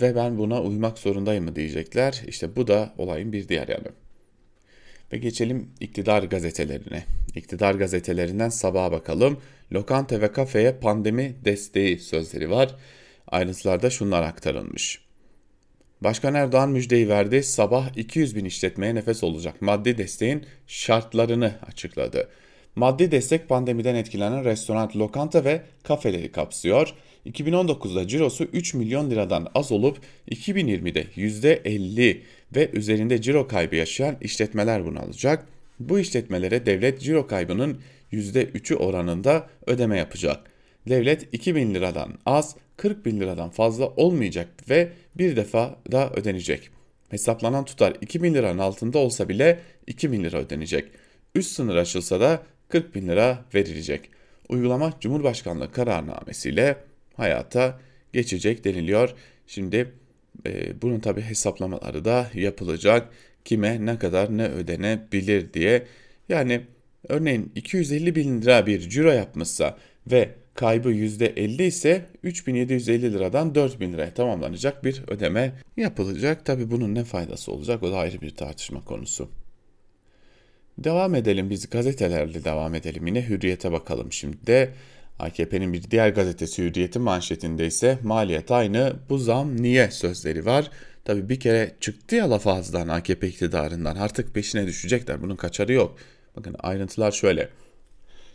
ve 0.00 0.16
ben 0.16 0.38
buna 0.38 0.62
uymak 0.62 0.98
zorundayım 0.98 1.44
mı 1.44 1.56
diyecekler. 1.56 2.22
İşte 2.28 2.56
bu 2.56 2.66
da 2.66 2.94
olayın 2.98 3.32
bir 3.32 3.48
diğer 3.48 3.68
yanı. 3.68 3.88
Ve 5.12 5.18
geçelim 5.18 5.70
iktidar 5.80 6.22
gazetelerine. 6.22 7.04
İktidar 7.36 7.74
gazetelerinden 7.74 8.48
sabaha 8.48 8.92
bakalım. 8.92 9.40
Lokanta 9.72 10.20
ve 10.20 10.32
kafeye 10.32 10.72
pandemi 10.72 11.34
desteği 11.44 11.98
sözleri 11.98 12.50
var. 12.50 12.74
Ayrıntılarda 13.28 13.90
şunlar 13.90 14.22
aktarılmış. 14.22 15.02
Başkan 16.00 16.34
Erdoğan 16.34 16.70
müjdeyi 16.70 17.08
verdi. 17.08 17.42
Sabah 17.42 17.96
200 17.96 18.36
bin 18.36 18.44
işletmeye 18.44 18.94
nefes 18.94 19.24
olacak 19.24 19.62
maddi 19.62 19.98
desteğin 19.98 20.46
şartlarını 20.66 21.54
açıkladı. 21.66 22.28
Maddi 22.76 23.10
destek 23.10 23.48
pandemiden 23.48 23.94
etkilenen 23.94 24.44
restoran, 24.44 24.90
lokanta 24.96 25.44
ve 25.44 25.62
kafeleri 25.82 26.32
kapsıyor. 26.32 26.94
2019'da 27.26 28.08
cirosu 28.08 28.44
3 28.44 28.74
milyon 28.74 29.10
liradan 29.10 29.48
az 29.54 29.72
olup 29.72 29.98
2020'de 30.30 31.02
%50 31.02 32.20
ve 32.56 32.70
üzerinde 32.72 33.20
ciro 33.22 33.48
kaybı 33.48 33.76
yaşayan 33.76 34.16
işletmeler 34.20 34.86
bunu 34.86 35.00
alacak. 35.00 35.46
Bu 35.88 35.98
işletmelere 35.98 36.66
devlet 36.66 37.00
ciro 37.00 37.26
kaybının 37.26 37.80
%3'ü 38.12 38.74
oranında 38.74 39.46
ödeme 39.66 39.98
yapacak. 39.98 40.40
Devlet 40.88 41.28
2 41.32 41.54
bin 41.54 41.74
liradan 41.74 42.18
az 42.26 42.56
40 42.76 43.06
bin 43.06 43.20
liradan 43.20 43.50
fazla 43.50 43.86
olmayacak 43.86 44.48
ve 44.70 44.88
bir 45.14 45.36
defa 45.36 45.76
da 45.92 46.10
ödenecek. 46.10 46.70
Hesaplanan 47.08 47.64
tutar 47.64 47.96
2 48.00 48.22
bin 48.22 48.34
liranın 48.34 48.58
altında 48.58 48.98
olsa 48.98 49.28
bile 49.28 49.58
2 49.86 50.12
bin 50.12 50.24
lira 50.24 50.38
ödenecek. 50.38 50.84
Üst 51.34 51.50
sınır 51.50 51.76
aşılsa 51.76 52.20
da 52.20 52.42
40 52.68 52.94
bin 52.94 53.08
lira 53.08 53.44
verilecek. 53.54 54.10
Uygulama 54.48 54.92
Cumhurbaşkanlığı 55.00 55.72
kararnamesiyle 55.72 56.76
hayata 57.16 57.80
geçecek 58.12 58.64
deniliyor. 58.64 59.14
Şimdi 59.46 59.92
e, 60.46 60.82
bunun 60.82 61.00
tabi 61.00 61.20
hesaplamaları 61.20 62.04
da 62.04 62.30
yapılacak. 62.34 63.08
Kime 63.44 63.86
ne 63.86 63.98
kadar 63.98 64.38
ne 64.38 64.46
ödenebilir 64.48 65.52
diye. 65.52 65.86
Yani 66.28 66.60
örneğin 67.08 67.52
250 67.54 68.14
bin 68.14 68.42
lira 68.42 68.66
bir 68.66 68.80
ciro 68.80 69.12
yapmışsa 69.12 69.76
ve 70.06 70.28
kaybı 70.54 70.92
%50 70.92 71.62
ise 71.62 72.06
3750 72.22 73.12
liradan 73.12 73.54
4000 73.54 73.92
liraya 73.92 74.14
tamamlanacak 74.14 74.84
bir 74.84 75.02
ödeme 75.08 75.52
yapılacak. 75.76 76.46
Tabi 76.46 76.70
bunun 76.70 76.94
ne 76.94 77.04
faydası 77.04 77.52
olacak 77.52 77.82
o 77.82 77.92
da 77.92 77.96
ayrı 77.96 78.20
bir 78.20 78.30
tartışma 78.30 78.84
konusu. 78.84 79.28
Devam 80.78 81.14
edelim 81.14 81.50
biz 81.50 81.70
gazetelerle 81.70 82.44
devam 82.44 82.74
edelim 82.74 83.06
yine 83.06 83.28
Hürriyet'e 83.28 83.72
bakalım 83.72 84.12
şimdi 84.12 84.46
de. 84.46 84.70
AKP'nin 85.18 85.72
bir 85.72 85.90
diğer 85.90 86.08
gazetesi 86.08 86.62
Hürriyet'in 86.62 87.02
manşetinde 87.02 87.66
ise 87.66 87.98
maliyet 88.02 88.50
aynı 88.50 88.92
bu 89.08 89.18
zam 89.18 89.62
niye 89.62 89.90
sözleri 89.90 90.46
var. 90.46 90.70
Tabi 91.04 91.28
bir 91.28 91.40
kere 91.40 91.74
çıktı 91.80 92.16
ya 92.16 92.30
laf 92.30 92.46
ağızdan 92.46 92.88
AKP 92.88 93.28
iktidarından 93.28 93.96
artık 93.96 94.34
peşine 94.34 94.66
düşecekler 94.66 95.22
bunun 95.22 95.36
kaçarı 95.36 95.72
yok. 95.72 95.96
Bakın 96.36 96.56
ayrıntılar 96.58 97.12
şöyle. 97.12 97.48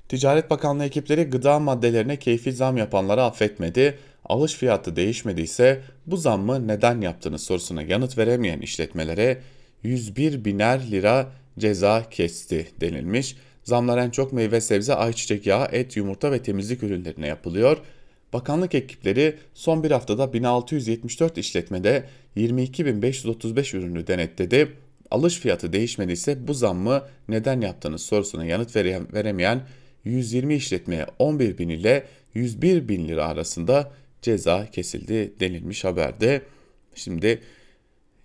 Ticaret 0.09 0.49
Bakanlığı 0.49 0.85
ekipleri 0.85 1.23
gıda 1.23 1.59
maddelerine 1.59 2.19
keyfi 2.19 2.51
zam 2.51 2.77
yapanları 2.77 3.23
affetmedi. 3.23 3.97
Alış 4.25 4.53
fiyatı 4.53 4.95
değişmediyse 4.95 5.81
bu 6.05 6.17
zammı 6.17 6.67
neden 6.67 7.01
yaptığınız 7.01 7.43
sorusuna 7.43 7.81
yanıt 7.81 8.17
veremeyen 8.17 8.61
işletmelere 8.61 9.41
101 9.83 10.45
biner 10.45 10.91
lira 10.91 11.31
ceza 11.59 12.09
kesti 12.09 12.67
denilmiş. 12.81 13.35
Zamlar 13.63 13.97
en 13.97 14.09
çok 14.09 14.33
meyve 14.33 14.61
sebze, 14.61 14.93
ayçiçek 14.93 15.47
yağı, 15.47 15.67
et, 15.71 15.97
yumurta 15.97 16.31
ve 16.31 16.43
temizlik 16.43 16.83
ürünlerine 16.83 17.27
yapılıyor. 17.27 17.77
Bakanlık 18.33 18.75
ekipleri 18.75 19.35
son 19.53 19.83
bir 19.83 19.91
haftada 19.91 20.33
1674 20.33 21.37
işletmede 21.37 22.05
22.535 22.37 23.77
ürünü 23.77 24.07
denetledi. 24.07 24.71
Alış 25.11 25.39
fiyatı 25.39 25.73
değişmediyse 25.73 26.47
bu 26.47 26.53
zammı 26.53 27.03
neden 27.29 27.61
yaptığınız 27.61 28.01
sorusuna 28.01 28.45
yanıt 28.45 28.75
veremeyen 28.75 29.61
120 30.03 30.55
işletmeye 30.55 31.05
11 31.19 31.57
bin 31.57 31.69
ile 31.69 32.03
101 32.33 32.87
bin 32.87 33.07
lira 33.07 33.25
arasında 33.25 33.91
ceza 34.21 34.71
kesildi 34.71 35.33
denilmiş 35.39 35.83
haberde. 35.83 36.41
Şimdi 36.95 37.41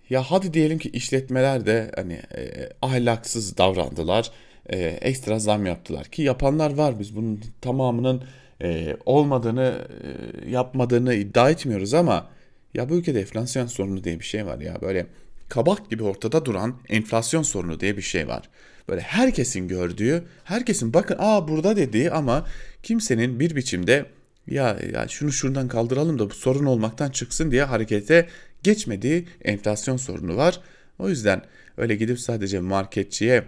ya 0.09 0.23
hadi 0.23 0.53
diyelim 0.53 0.79
ki 0.79 0.89
işletmeler 0.89 1.65
de 1.65 1.91
hani 1.95 2.13
e, 2.13 2.69
ahlaksız 2.81 3.57
davrandılar. 3.57 4.31
E, 4.69 4.79
ekstra 4.79 5.39
zam 5.39 5.65
yaptılar 5.65 6.05
ki 6.05 6.21
yapanlar 6.21 6.73
var 6.73 6.99
biz 6.99 7.15
bunun 7.15 7.41
tamamının 7.61 8.23
e, 8.61 8.97
olmadığını 9.05 9.87
e, 10.03 10.49
yapmadığını 10.49 11.13
iddia 11.13 11.49
etmiyoruz 11.49 11.93
ama 11.93 12.29
ya 12.73 12.89
bu 12.89 12.95
ülkede 12.95 13.19
enflasyon 13.19 13.67
sorunu 13.67 14.03
diye 14.03 14.19
bir 14.19 14.25
şey 14.25 14.45
var 14.45 14.59
ya 14.59 14.81
böyle 14.81 15.07
kabak 15.49 15.89
gibi 15.89 16.03
ortada 16.03 16.45
duran 16.45 16.75
enflasyon 16.89 17.43
sorunu 17.43 17.79
diye 17.79 17.97
bir 17.97 18.01
şey 18.01 18.27
var. 18.27 18.49
Böyle 18.89 19.01
herkesin 19.01 19.67
gördüğü, 19.67 20.23
herkesin 20.43 20.93
bakın 20.93 21.15
aa 21.19 21.47
burada 21.47 21.75
dediği 21.75 22.11
ama 22.11 22.45
kimsenin 22.83 23.39
bir 23.39 23.55
biçimde 23.55 24.05
ya, 24.47 24.77
ya 24.93 25.07
şunu 25.07 25.31
şuradan 25.31 25.67
kaldıralım 25.67 26.19
da 26.19 26.29
bu 26.29 26.33
sorun 26.33 26.65
olmaktan 26.65 27.09
çıksın 27.09 27.51
diye 27.51 27.63
harekete 27.63 28.27
geçmediği 28.63 29.27
enflasyon 29.43 29.97
sorunu 29.97 30.37
var. 30.37 30.59
O 30.99 31.09
yüzden 31.09 31.41
öyle 31.77 31.95
gidip 31.95 32.19
sadece 32.19 32.59
marketçiye 32.59 33.43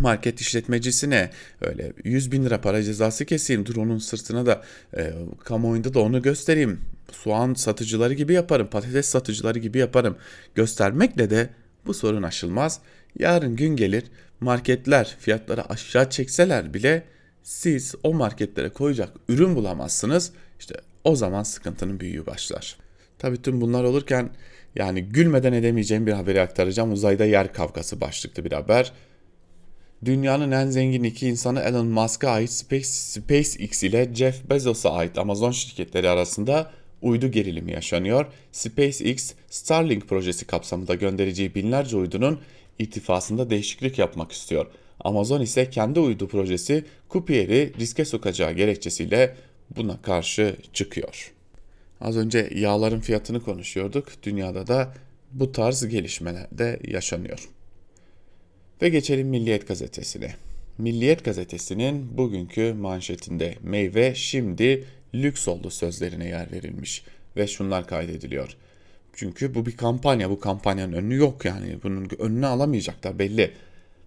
market 0.00 0.40
işletmecisine 0.40 1.30
öyle 1.60 1.92
100 2.04 2.32
bin 2.32 2.44
lira 2.44 2.60
para 2.60 2.82
cezası 2.82 3.24
keseyim 3.24 3.66
dur 3.66 3.76
onun 3.76 3.98
sırtına 3.98 4.46
da 4.46 4.62
e, 4.96 5.12
kamuoyunda 5.44 5.94
da 5.94 6.00
onu 6.00 6.22
göstereyim 6.22 6.80
soğan 7.12 7.54
satıcıları 7.54 8.14
gibi 8.14 8.32
yaparım 8.32 8.66
patates 8.66 9.08
satıcıları 9.08 9.58
gibi 9.58 9.78
yaparım 9.78 10.16
göstermekle 10.54 11.30
de 11.30 11.50
bu 11.86 11.94
sorun 11.94 12.22
aşılmaz. 12.22 12.80
Yarın 13.18 13.56
gün 13.56 13.76
gelir 13.76 14.04
marketler 14.40 15.16
fiyatları 15.20 15.70
aşağı 15.70 16.10
çekseler 16.10 16.74
bile 16.74 17.04
siz 17.42 17.94
o 18.02 18.14
marketlere 18.14 18.68
koyacak 18.68 19.12
ürün 19.28 19.56
bulamazsınız. 19.56 20.32
İşte 20.58 20.74
o 21.04 21.16
zaman 21.16 21.42
sıkıntının 21.42 22.00
büyüğü 22.00 22.26
başlar. 22.26 22.76
Tabii 23.18 23.42
tüm 23.42 23.60
bunlar 23.60 23.84
olurken 23.84 24.30
yani 24.74 25.02
gülmeden 25.02 25.52
edemeyeceğim 25.52 26.06
bir 26.06 26.12
haberi 26.12 26.40
aktaracağım. 26.40 26.92
Uzayda 26.92 27.24
yer 27.24 27.52
kavgası 27.52 28.00
başlıklı 28.00 28.44
bir 28.44 28.52
haber. 28.52 28.92
Dünyanın 30.06 30.50
en 30.50 30.66
zengin 30.66 31.02
iki 31.02 31.28
insanı 31.28 31.60
Elon 31.60 31.86
Musk'a 31.86 32.30
ait 32.30 32.50
Space, 32.50 32.84
SpaceX 32.84 33.82
ile 33.82 34.14
Jeff 34.14 34.50
Bezos'a 34.50 34.92
ait 34.92 35.18
Amazon 35.18 35.50
şirketleri 35.50 36.08
arasında 36.08 36.70
uydu 37.02 37.30
gerilimi 37.30 37.72
yaşanıyor. 37.72 38.26
SpaceX, 38.52 39.34
Starlink 39.50 40.08
projesi 40.08 40.46
kapsamında 40.46 40.94
göndereceği 40.94 41.54
binlerce 41.54 41.96
uydunun 41.96 42.40
ittifasında 42.78 43.50
değişiklik 43.50 43.98
yapmak 43.98 44.32
istiyor. 44.32 44.66
Amazon 45.00 45.40
ise 45.40 45.70
kendi 45.70 46.00
uydu 46.00 46.28
projesi 46.28 46.84
Cupier'i 47.10 47.72
riske 47.80 48.04
sokacağı 48.04 48.52
gerekçesiyle 48.52 49.36
buna 49.76 50.02
karşı 50.02 50.56
çıkıyor. 50.72 51.32
Az 52.00 52.16
önce 52.16 52.50
yağların 52.54 53.00
fiyatını 53.00 53.42
konuşuyorduk. 53.42 54.08
Dünyada 54.22 54.66
da 54.66 54.94
bu 55.32 55.52
tarz 55.52 55.88
gelişmeler 55.88 56.46
de 56.50 56.80
yaşanıyor. 56.88 57.55
Ve 58.82 58.88
geçelim 58.88 59.28
Milliyet 59.28 59.68
gazetesine. 59.68 60.34
Milliyet 60.78 61.24
gazetesinin 61.24 62.18
bugünkü 62.18 62.72
manşetinde 62.72 63.54
meyve 63.62 64.14
şimdi 64.14 64.84
lüks 65.14 65.48
oldu 65.48 65.70
sözlerine 65.70 66.28
yer 66.28 66.52
verilmiş 66.52 67.04
ve 67.36 67.46
şunlar 67.46 67.86
kaydediliyor. 67.86 68.56
Çünkü 69.12 69.54
bu 69.54 69.66
bir 69.66 69.76
kampanya, 69.76 70.30
bu 70.30 70.40
kampanyanın 70.40 70.92
önü 70.92 71.16
yok 71.16 71.44
yani 71.44 71.78
bunun 71.82 72.08
önünü 72.18 72.46
alamayacaklar 72.46 73.18
belli. 73.18 73.52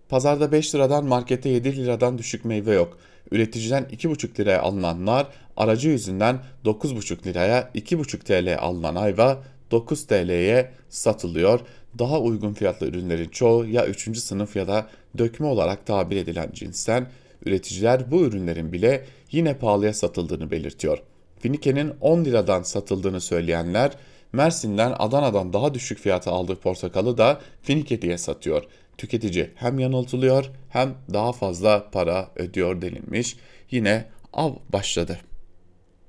Pazarda 0.09 0.51
5 0.51 0.75
liradan 0.75 1.05
markette 1.05 1.49
7 1.49 1.75
liradan 1.75 2.17
düşük 2.17 2.45
meyve 2.45 2.73
yok. 2.73 2.99
Üreticiden 3.31 3.83
2,5 3.83 4.39
liraya 4.39 4.61
alınan 4.61 5.05
nar, 5.05 5.27
aracı 5.57 5.89
yüzünden 5.89 6.39
9,5 6.65 7.25
liraya 7.25 7.71
2,5 7.75 8.19
TL 8.19 8.63
alınan 8.63 8.95
ayva 8.95 9.43
9 9.71 10.07
TL'ye 10.07 10.71
satılıyor. 10.89 11.59
Daha 11.97 12.19
uygun 12.19 12.53
fiyatlı 12.53 12.87
ürünlerin 12.87 13.29
çoğu 13.29 13.65
ya 13.65 13.87
3. 13.87 14.17
sınıf 14.17 14.55
ya 14.55 14.67
da 14.67 14.87
dökme 15.17 15.47
olarak 15.47 15.85
tabir 15.85 16.17
edilen 16.17 16.49
cinsten 16.53 17.07
üreticiler 17.45 18.11
bu 18.11 18.21
ürünlerin 18.21 18.73
bile 18.73 19.05
yine 19.31 19.57
pahalıya 19.57 19.93
satıldığını 19.93 20.51
belirtiyor. 20.51 20.97
Finike'nin 21.39 21.93
10 22.01 22.25
liradan 22.25 22.63
satıldığını 22.63 23.21
söyleyenler 23.21 23.91
Mersin'den 24.33 24.95
Adana'dan 24.99 25.53
daha 25.53 25.73
düşük 25.73 25.99
fiyata 25.99 26.31
aldığı 26.31 26.55
portakalı 26.55 27.17
da 27.17 27.41
Finike 27.61 28.01
diye 28.01 28.17
satıyor. 28.17 28.63
Tüketici 28.97 29.49
hem 29.55 29.79
yanıltılıyor 29.79 30.51
hem 30.69 30.95
daha 31.13 31.31
fazla 31.31 31.89
para 31.91 32.29
ödüyor 32.35 32.81
denilmiş. 32.81 33.37
Yine 33.71 34.05
av 34.33 34.51
başladı. 34.73 35.19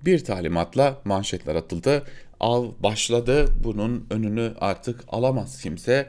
Bir 0.05 0.25
talimatla 0.25 1.01
manşetler 1.05 1.55
atıldı. 1.55 2.03
Av 2.41 2.67
başladı. 2.81 3.47
Bunun 3.65 4.07
önünü 4.11 4.53
artık 4.61 5.01
alamaz 5.09 5.63
kimse. 5.63 6.09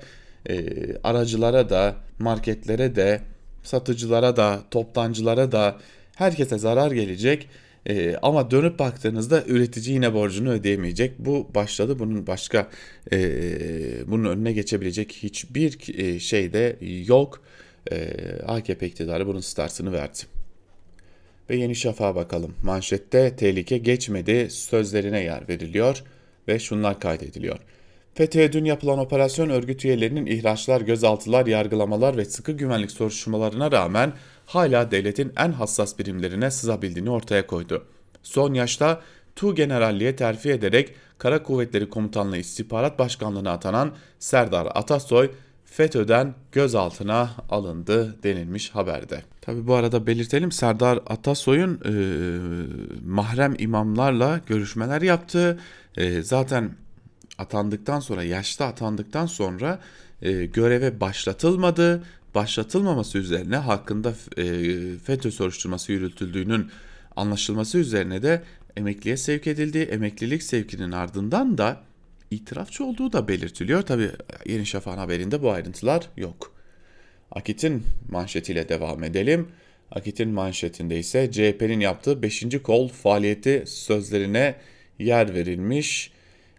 E, 0.50 0.66
aracılara 1.04 1.70
da, 1.70 1.96
marketlere 2.20 2.96
de, 2.96 3.22
satıcılara 3.64 4.36
da, 4.36 4.60
toptancılara 4.72 5.52
da 5.52 5.78
herkese 6.16 6.58
zarar 6.58 6.92
gelecek. 6.92 7.50
E, 7.90 8.16
ama 8.22 8.52
dönüp 8.52 8.80
baktığınızda 8.80 9.44
üretici 9.48 9.94
yine 9.94 10.14
borcunu 10.14 10.50
ödeyemeyecek. 10.50 11.20
Bu 11.20 11.48
başladı. 11.56 12.00
Bunun 12.00 12.28
başka 12.28 12.70
e, 13.14 13.20
bunun 14.08 14.30
önüne 14.30 14.52
geçebilecek 14.52 15.12
hiçbir 15.12 16.00
e, 16.00 16.20
şey 16.20 16.54
de 16.54 16.78
yok. 17.06 17.42
E, 17.92 18.14
AKP 18.48 18.88
iktidarı 18.88 19.28
bunun 19.28 19.40
startını 19.40 19.92
verdi. 19.92 20.20
Ve 21.50 21.56
Yeni 21.56 21.76
Şafak'a 21.76 22.16
bakalım. 22.16 22.54
Manşette 22.64 23.36
tehlike 23.36 23.78
geçmedi 23.78 24.48
sözlerine 24.50 25.24
yer 25.24 25.48
veriliyor 25.50 26.04
ve 26.52 26.60
şunlar 26.60 27.00
kaydediliyor. 27.00 27.60
FETÖ'ye 28.14 28.54
dün 28.54 28.66
yapılan 28.66 29.00
operasyon 29.00 29.50
örgüt 29.50 29.86
üyelerinin 29.86 30.26
ihraçlar, 30.26 30.82
gözaltılar, 30.82 31.46
yargılamalar 31.46 32.18
ve 32.18 32.26
sıkı 32.26 32.52
güvenlik 32.52 32.92
soruşturmalarına 32.92 33.72
rağmen 33.72 34.14
hala 34.46 34.92
devletin 34.92 35.34
en 35.38 35.52
hassas 35.52 36.00
birimlerine 36.00 36.52
sızabildiğini 36.52 37.10
ortaya 37.10 37.48
koydu. 37.48 37.86
Son 38.24 38.54
yaşta 38.54 39.02
Tu 39.36 39.56
Generalliğe 39.56 40.16
terfi 40.16 40.50
ederek 40.50 40.94
Kara 41.18 41.44
Kuvvetleri 41.44 41.90
Komutanlığı 41.90 42.38
İstihbarat 42.38 43.00
Başkanlığı'na 43.00 43.52
atanan 43.52 43.96
Serdar 44.20 44.68
Atasoy 44.76 45.32
FETÖ'den 45.66 46.34
gözaltına 46.52 47.30
alındı 47.50 48.24
denilmiş 48.24 48.70
haberde. 48.70 49.24
Tabi 49.42 49.68
bu 49.68 49.76
arada 49.76 50.08
belirtelim 50.08 50.52
Serdar 50.52 51.00
Atasoy'un 51.08 51.80
e, 51.86 51.94
mahrem 53.06 53.56
imamlarla 53.60 54.42
görüşmeler 54.48 55.02
yaptığı 55.02 55.60
e, 55.98 56.22
zaten 56.22 56.72
atandıktan 57.38 58.00
sonra 58.00 58.24
yaşta 58.24 58.66
atandıktan 58.66 59.26
sonra 59.26 59.80
e, 60.22 60.46
göreve 60.46 61.00
başlatılmadı. 61.00 62.04
Başlatılmaması 62.36 63.18
üzerine 63.18 63.58
hakkında 63.58 64.14
e, 64.38 64.44
FETÖ 64.98 65.32
soruşturması 65.32 65.92
yürütüldüğünün 65.92 66.72
anlaşılması 67.16 67.78
üzerine 67.78 68.24
de 68.24 68.44
emekliye 68.78 69.18
sevk 69.18 69.48
edildi. 69.48 69.78
Emeklilik 69.78 70.44
sevkinin 70.44 70.92
ardından 70.92 71.58
da 71.58 71.84
itirafçı 72.32 72.84
olduğu 72.86 73.14
da 73.14 73.28
belirtiliyor. 73.28 73.82
Tabi 73.82 74.10
Yeni 74.46 74.66
Şafak'ın 74.66 74.98
haberinde 74.98 75.42
bu 75.42 75.52
ayrıntılar 75.52 76.10
yok. 76.18 76.54
Akit'in 77.32 77.84
manşetiyle 78.12 78.70
devam 78.70 79.04
edelim. 79.04 79.48
Akit'in 79.92 80.30
manşetinde 80.30 81.00
ise 81.00 81.32
CHP'nin 81.32 81.80
yaptığı 81.80 82.22
5. 82.22 82.46
kol 82.64 82.88
faaliyeti 82.88 83.64
sözlerine 83.68 84.56
yer 85.02 85.34
verilmiş. 85.34 86.12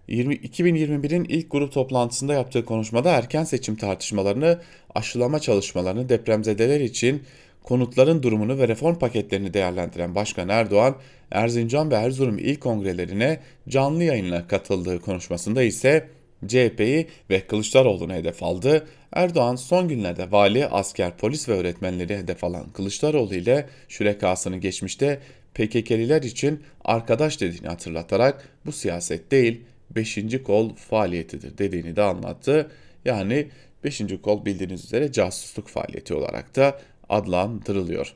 20, 0.08 0.34
2021'in 0.34 1.24
ilk 1.24 1.50
grup 1.50 1.72
toplantısında 1.72 2.34
yaptığı 2.34 2.64
konuşmada 2.64 3.10
erken 3.10 3.44
seçim 3.44 3.76
tartışmalarını, 3.76 4.60
aşılama 4.94 5.38
çalışmalarını 5.38 6.08
depremzedeler 6.08 6.80
için 6.80 7.22
konutların 7.62 8.22
durumunu 8.22 8.58
ve 8.58 8.68
reform 8.68 8.94
paketlerini 8.94 9.54
değerlendiren 9.54 10.14
Başkan 10.14 10.48
Erdoğan, 10.48 10.96
Erzincan 11.30 11.90
ve 11.90 11.94
Erzurum 11.94 12.38
il 12.38 12.56
kongrelerine 12.56 13.40
canlı 13.68 14.04
yayınla 14.04 14.46
katıldığı 14.46 15.00
konuşmasında 15.00 15.62
ise 15.62 16.08
CHP'yi 16.46 17.06
ve 17.30 17.40
Kılıçdaroğlu'nu 17.40 18.12
hedef 18.12 18.42
aldı. 18.42 18.86
Erdoğan 19.12 19.56
son 19.56 19.88
günlerde 19.88 20.30
vali, 20.30 20.66
asker, 20.66 21.16
polis 21.16 21.48
ve 21.48 21.52
öğretmenleri 21.52 22.16
hedef 22.16 22.44
alan 22.44 22.70
Kılıçdaroğlu 22.72 23.34
ile 23.34 23.66
şürekasını 23.88 24.56
geçmişte 24.56 25.20
PKK'liler 25.54 26.22
için 26.22 26.62
arkadaş 26.84 27.40
dediğini 27.40 27.68
hatırlatarak 27.68 28.48
bu 28.66 28.72
siyaset 28.72 29.30
değil 29.30 29.60
5. 29.90 30.18
kol 30.44 30.74
faaliyetidir 30.74 31.58
dediğini 31.58 31.96
de 31.96 32.02
anlattı. 32.02 32.70
Yani 33.04 33.48
5. 33.84 34.02
kol 34.22 34.44
bildiğiniz 34.44 34.84
üzere 34.84 35.12
casusluk 35.12 35.68
faaliyeti 35.68 36.14
olarak 36.14 36.56
da 36.56 36.80
adlandırılıyor. 37.08 38.14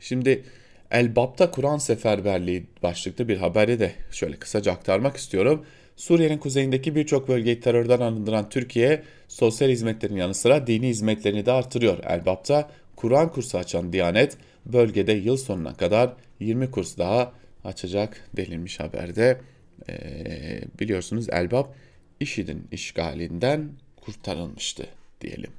Şimdi 0.00 0.44
Elbap'ta 0.90 1.50
Kur'an 1.50 1.78
seferberliği 1.78 2.66
başlıklı 2.82 3.28
bir 3.28 3.36
haberi 3.36 3.80
de 3.80 3.92
şöyle 4.10 4.36
kısaca 4.36 4.72
aktarmak 4.72 5.16
istiyorum. 5.16 5.66
Suriye'nin 5.96 6.38
kuzeyindeki 6.38 6.94
birçok 6.94 7.28
bölgeyi 7.28 7.60
terörden 7.60 8.00
arındıran 8.00 8.48
Türkiye, 8.48 9.02
sosyal 9.28 9.68
hizmetlerin 9.68 10.16
yanı 10.16 10.34
sıra 10.34 10.66
dini 10.66 10.88
hizmetlerini 10.88 11.46
de 11.46 11.52
artırıyor. 11.52 11.98
Elbap'ta 12.04 12.70
Kur'an 13.02 13.32
kursu 13.32 13.58
açan 13.58 13.92
Diyanet, 13.92 14.36
bölgede 14.66 15.12
yıl 15.12 15.36
sonuna 15.36 15.74
kadar 15.74 16.16
20 16.40 16.70
kurs 16.70 16.98
daha 16.98 17.32
açacak 17.64 18.28
denilmiş 18.36 18.80
haberde. 18.80 19.40
Ee, 19.88 20.60
biliyorsunuz 20.80 21.26
Elbap 21.28 21.74
IŞİD'in 22.20 22.68
işgalinden 22.72 23.70
kurtarılmıştı 23.96 24.86
diyelim. 25.20 25.50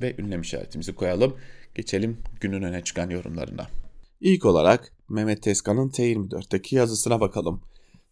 Ve 0.00 0.14
ünlem 0.18 0.40
işaretimizi 0.40 0.94
koyalım. 0.94 1.36
Geçelim 1.74 2.18
günün 2.40 2.62
öne 2.62 2.84
çıkan 2.84 3.10
yorumlarına. 3.10 3.66
İlk 4.20 4.44
olarak 4.44 4.92
Mehmet 5.08 5.42
Tezkan'ın 5.42 5.90
T24'teki 5.90 6.76
yazısına 6.76 7.20
bakalım. 7.20 7.62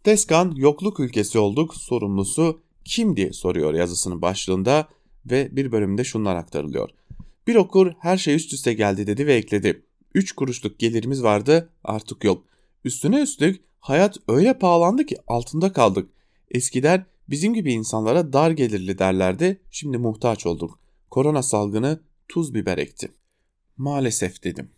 Tezkan 0.04 0.54
yokluk 0.56 1.00
ülkesi 1.00 1.38
olduk 1.38 1.74
sorumlusu 1.74 2.62
kim 2.84 3.16
diye 3.16 3.32
soruyor 3.32 3.74
yazısının 3.74 4.22
başlığında 4.22 4.88
ve 5.26 5.56
bir 5.56 5.72
bölümde 5.72 6.04
şunlar 6.04 6.36
aktarılıyor. 6.36 6.90
Bir 7.50 7.56
okur 7.56 7.92
her 7.98 8.16
şey 8.16 8.34
üst 8.34 8.52
üste 8.52 8.72
geldi 8.72 9.06
dedi 9.06 9.26
ve 9.26 9.34
ekledi. 9.34 9.82
3 10.14 10.32
kuruşluk 10.32 10.78
gelirimiz 10.78 11.22
vardı 11.22 11.72
artık 11.84 12.24
yok. 12.24 12.44
Üstüne 12.84 13.22
üstlük 13.22 13.64
hayat 13.80 14.16
öyle 14.28 14.58
pahalandı 14.58 15.06
ki 15.06 15.16
altında 15.26 15.72
kaldık. 15.72 16.10
Eskiden 16.50 17.06
bizim 17.28 17.54
gibi 17.54 17.72
insanlara 17.72 18.32
dar 18.32 18.50
gelirli 18.50 18.98
derlerdi, 18.98 19.60
şimdi 19.70 19.98
muhtaç 19.98 20.46
olduk. 20.46 20.78
Korona 21.10 21.42
salgını 21.42 22.00
tuz 22.28 22.54
biber 22.54 22.78
ekti. 22.78 23.12
Maalesef 23.76 24.44
dedim. 24.44 24.70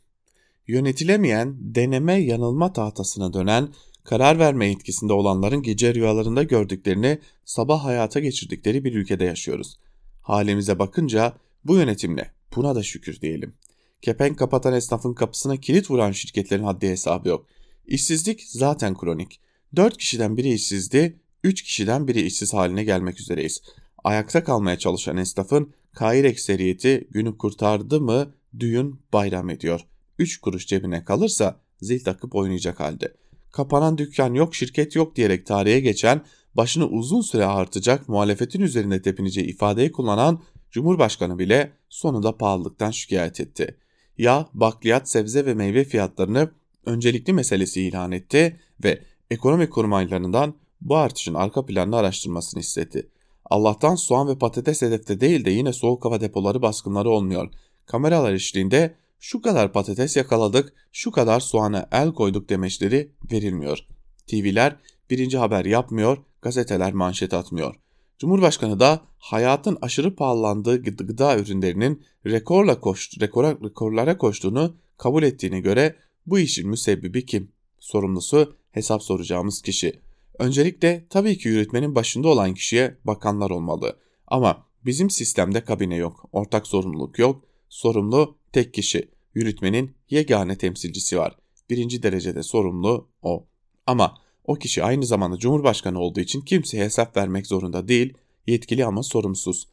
Yönetilemeyen, 0.67 1.57
deneme 1.61 2.15
yanılma 2.15 2.73
tahtasına 2.73 3.33
dönen, 3.33 3.69
karar 4.05 4.39
verme 4.39 4.71
etkisinde 4.71 5.13
olanların 5.13 5.63
gece 5.63 5.95
rüyalarında 5.95 6.43
gördüklerini 6.43 7.19
sabah 7.45 7.85
hayata 7.85 8.21
geçirdikleri 8.21 8.85
bir 8.85 8.95
ülkede 8.95 9.25
yaşıyoruz. 9.25 9.79
Halimize 10.23 10.79
bakınca 10.79 11.33
bu 11.65 11.77
yönetimle 11.77 12.42
buna 12.57 12.75
da 12.75 12.83
şükür 12.83 13.21
diyelim. 13.21 13.55
Kepenk 14.03 14.39
kapatan 14.39 14.75
esnafın 14.75 15.15
kapısına 15.15 15.57
kilit 15.57 15.91
vuran 15.91 16.13
şirketlerin 16.13 16.65
haddi 16.65 16.89
hesabı 16.89 17.29
yok. 17.29 17.47
İşsizlik 17.87 18.43
zaten 18.49 18.97
kronik. 18.97 19.41
4 19.77 19.97
kişiden 19.97 20.37
biri 20.37 20.53
işsizdi, 20.53 21.21
3 21.45 21.63
kişiden 21.63 22.09
biri 22.09 22.21
işsiz 22.21 22.55
haline 22.55 22.85
gelmek 22.85 23.21
üzereyiz. 23.21 23.63
Ayakta 24.05 24.45
kalmaya 24.45 24.79
çalışan 24.79 25.17
esnafın 25.17 25.73
kair 25.93 26.25
ekseriyeti 26.25 27.09
günü 27.11 27.39
kurtardı 27.39 28.01
mı 28.01 28.35
düğün 28.61 29.01
bayram 29.13 29.51
ediyor. 29.51 29.81
3 30.19 30.41
kuruş 30.41 30.67
cebine 30.67 31.05
kalırsa 31.05 31.61
zil 31.81 32.05
takıp 32.05 32.35
oynayacak 32.35 32.81
halde. 32.81 33.15
Kapanan 33.51 33.99
dükkan 33.99 34.35
yok, 34.35 34.55
şirket 34.55 34.97
yok 34.97 35.17
diyerek 35.17 35.47
tarihe 35.47 35.81
geçen, 35.81 36.25
başını 36.55 36.87
uzun 36.87 37.21
süre 37.21 37.45
artacak 37.45 38.09
muhalefetin 38.09 38.61
üzerinde 38.61 39.03
tepineceği 39.03 39.47
ifadeyi 39.47 39.93
kullanan 39.93 40.43
Cumhurbaşkanı 40.73 41.39
bile 41.39 41.73
sonunda 41.89 42.37
pahalılıktan 42.37 42.91
şikayet 42.91 43.41
etti. 43.41 43.77
Ya 44.19 44.49
bakliyat, 44.55 45.09
sebze 45.09 45.47
ve 45.47 45.55
meyve 45.55 45.85
fiyatlarını 45.85 46.51
öncelikli 46.87 47.33
meselesi 47.33 47.83
ilan 47.83 48.13
etti 48.13 48.61
ve 48.85 49.03
ekonomi 49.31 49.71
kurmaylarından 49.71 50.55
bu 50.81 50.97
artışın 50.97 51.35
arka 51.35 51.67
planını 51.67 51.97
araştırmasını 51.97 52.61
istedi. 52.61 53.09
Allah'tan 53.45 53.95
soğan 53.95 54.29
ve 54.29 54.39
patates 54.39 54.83
hedefte 54.83 55.21
değil 55.21 55.45
de 55.45 55.51
yine 55.51 55.73
soğuk 55.73 56.05
hava 56.05 56.21
depoları 56.21 56.63
baskınları 56.63 57.11
olmuyor. 57.11 57.49
Kameralar 57.87 58.33
eşliğinde 58.33 58.95
şu 59.21 59.43
kadar 59.43 59.73
patates 59.73 60.17
yakaladık, 60.17 60.73
şu 60.93 61.11
kadar 61.11 61.41
soğana 61.41 61.89
el 61.93 62.13
koyduk 62.13 62.49
demeçleri 62.49 63.13
verilmiyor. 63.33 63.79
TV'ler 64.27 64.77
birinci 65.11 65.39
haber 65.39 65.65
yapmıyor, 65.65 66.19
gazeteler 66.43 66.93
manşet 66.93 67.35
atmıyor. 67.35 67.82
Cumhurbaşkanı 68.23 68.81
da 68.81 69.01
hayatın 69.19 69.79
aşırı 69.83 70.17
pahalandığı 70.17 70.83
gıda 70.83 71.39
ürünlerinin 71.39 72.03
rekorla 72.27 72.81
koş, 72.81 73.21
rekora, 73.21 73.51
rekorlara 73.65 74.19
koştuğunu 74.19 74.77
kabul 74.97 75.23
ettiğine 75.23 75.61
göre 75.61 75.97
bu 76.27 76.39
işin 76.39 76.69
müsebbibi 76.69 77.27
kim? 77.27 77.53
Sorumlusu 77.79 78.57
hesap 78.71 79.03
soracağımız 79.03 79.63
kişi. 79.63 80.01
Öncelikle 80.39 81.07
tabii 81.11 81.39
ki 81.39 81.49
yürütmenin 81.49 81.95
başında 81.95 82.29
olan 82.29 82.55
kişiye 82.55 82.97
bakanlar 83.05 83.51
olmalı. 83.51 83.97
Ama 84.27 84.67
bizim 84.87 85.11
sistemde 85.11 85.65
kabine 85.65 85.97
yok, 85.97 86.29
ortak 86.33 86.67
sorumluluk 86.67 87.19
yok, 87.19 87.45
sorumlu 87.69 88.37
tek 88.53 88.75
kişi. 88.75 89.09
Yürütmenin 89.35 89.95
yegane 90.11 90.59
temsilcisi 90.59 91.19
var. 91.19 91.37
Birinci 91.71 92.03
derecede 92.03 92.43
sorumlu 92.43 93.09
o. 93.23 93.47
Ama 93.87 94.22
o 94.45 94.55
kişi 94.55 94.85
aynı 94.85 95.07
zamanda 95.07 95.39
Cumhurbaşkanı 95.39 95.99
olduğu 95.99 96.21
için 96.21 96.41
kimseye 96.41 96.85
hesap 96.85 97.17
vermek 97.17 97.47
zorunda 97.47 97.89
değil, 97.89 98.15
yetkili 98.47 98.85
ama 98.87 99.03
sorumsuz. 99.03 99.69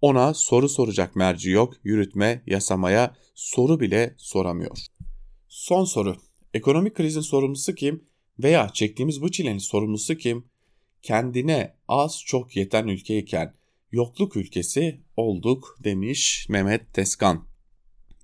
Ona 0.00 0.34
soru 0.34 0.68
soracak 0.68 1.16
merci 1.16 1.50
yok, 1.50 1.74
yürütme, 1.84 2.42
yasamaya 2.46 3.16
soru 3.34 3.80
bile 3.80 4.14
soramıyor. 4.18 4.78
Son 5.48 5.84
soru. 5.84 6.16
Ekonomik 6.54 6.94
krizin 6.94 7.20
sorumlusu 7.20 7.74
kim 7.74 8.04
veya 8.38 8.68
çektiğimiz 8.68 9.22
bu 9.22 9.30
çilenin 9.30 9.58
sorumlusu 9.58 10.14
kim? 10.14 10.44
Kendine 11.02 11.74
az 11.88 12.22
çok 12.26 12.56
yeten 12.56 12.88
ülkeyken 12.88 13.54
yokluk 13.92 14.36
ülkesi 14.36 15.00
olduk 15.16 15.78
demiş 15.84 16.46
Mehmet 16.48 16.94
Teskan. 16.94 17.46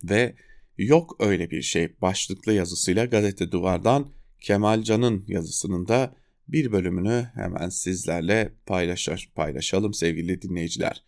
Ve 0.05 0.35
yok 0.79 1.17
öyle 1.19 1.51
bir 1.51 1.63
şey 1.63 2.01
başlıklı 2.01 2.53
yazısıyla 2.53 3.05
gazete 3.05 3.53
duvardan 3.53 4.11
Kemal 4.41 4.83
Can'ın 4.83 5.25
yazısının 5.29 5.89
da 5.89 6.15
bir 6.49 6.73
bölümünü 6.73 7.31
hemen 7.35 7.69
sizlerle 7.69 8.53
paylaşır, 8.67 9.31
paylaşalım 9.35 9.95
sevgili 9.95 10.43
dinleyiciler. 10.43 11.03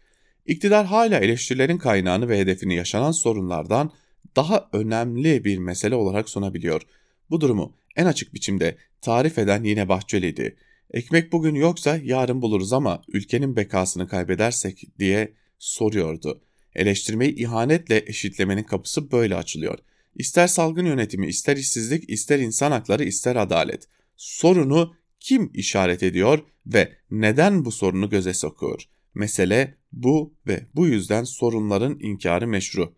İktidar 0.47 0.87
hala 0.87 1.19
eleştirilerin 1.19 1.79
kaynağını 1.79 2.29
ve 2.29 2.39
hedefini 2.39 2.75
yaşanan 2.75 3.13
sorunlardan 3.13 3.93
daha 4.37 4.69
önemli 4.73 5.45
bir 5.45 5.59
mesele 5.59 5.95
olarak 5.95 6.29
sunabiliyor. 6.29 6.83
Bu 7.31 7.41
durumu 7.41 7.77
en 7.97 8.07
açık 8.07 8.35
biçimde 8.35 8.77
tarif 9.01 9.39
eden 9.39 9.65
yine 9.65 9.89
Bahçeli'ydi. 9.89 10.57
Ekmek 10.91 11.33
bugün 11.33 11.55
yoksa 11.55 11.99
yarın 12.03 12.43
buluruz 12.43 12.73
ama 12.73 13.03
ülkenin 13.09 13.57
bekasını 13.57 14.09
kaybedersek 14.09 14.85
diye 14.99 15.33
soruyordu. 15.59 16.43
Eleştirmeyi 16.75 17.35
ihanetle 17.35 18.05
eşitlemenin 18.07 18.63
kapısı 18.63 19.13
böyle 19.13 19.37
açılıyor. 19.37 19.79
İster 20.15 20.47
salgın 20.47 20.87
yönetimi, 20.87 21.27
ister 21.27 21.57
işsizlik, 21.57 22.11
ister 22.11 22.39
insan 22.39 22.73
hakları, 22.73 23.05
ister 23.05 23.37
adalet. 23.37 23.89
Sorunu 24.17 24.95
kim 25.21 25.51
işaret 25.55 26.03
ediyor 26.03 26.39
ve 26.67 26.93
neden 27.11 27.65
bu 27.65 27.73
sorunu 27.73 28.11
göze 28.11 28.35
sokuyor? 28.35 28.89
Mesele 29.15 29.75
bu 29.93 30.35
ve 30.47 30.67
bu 30.75 30.87
yüzden 30.87 31.25
sorunların 31.25 31.99
inkarı 32.01 32.47
meşru. 32.47 32.95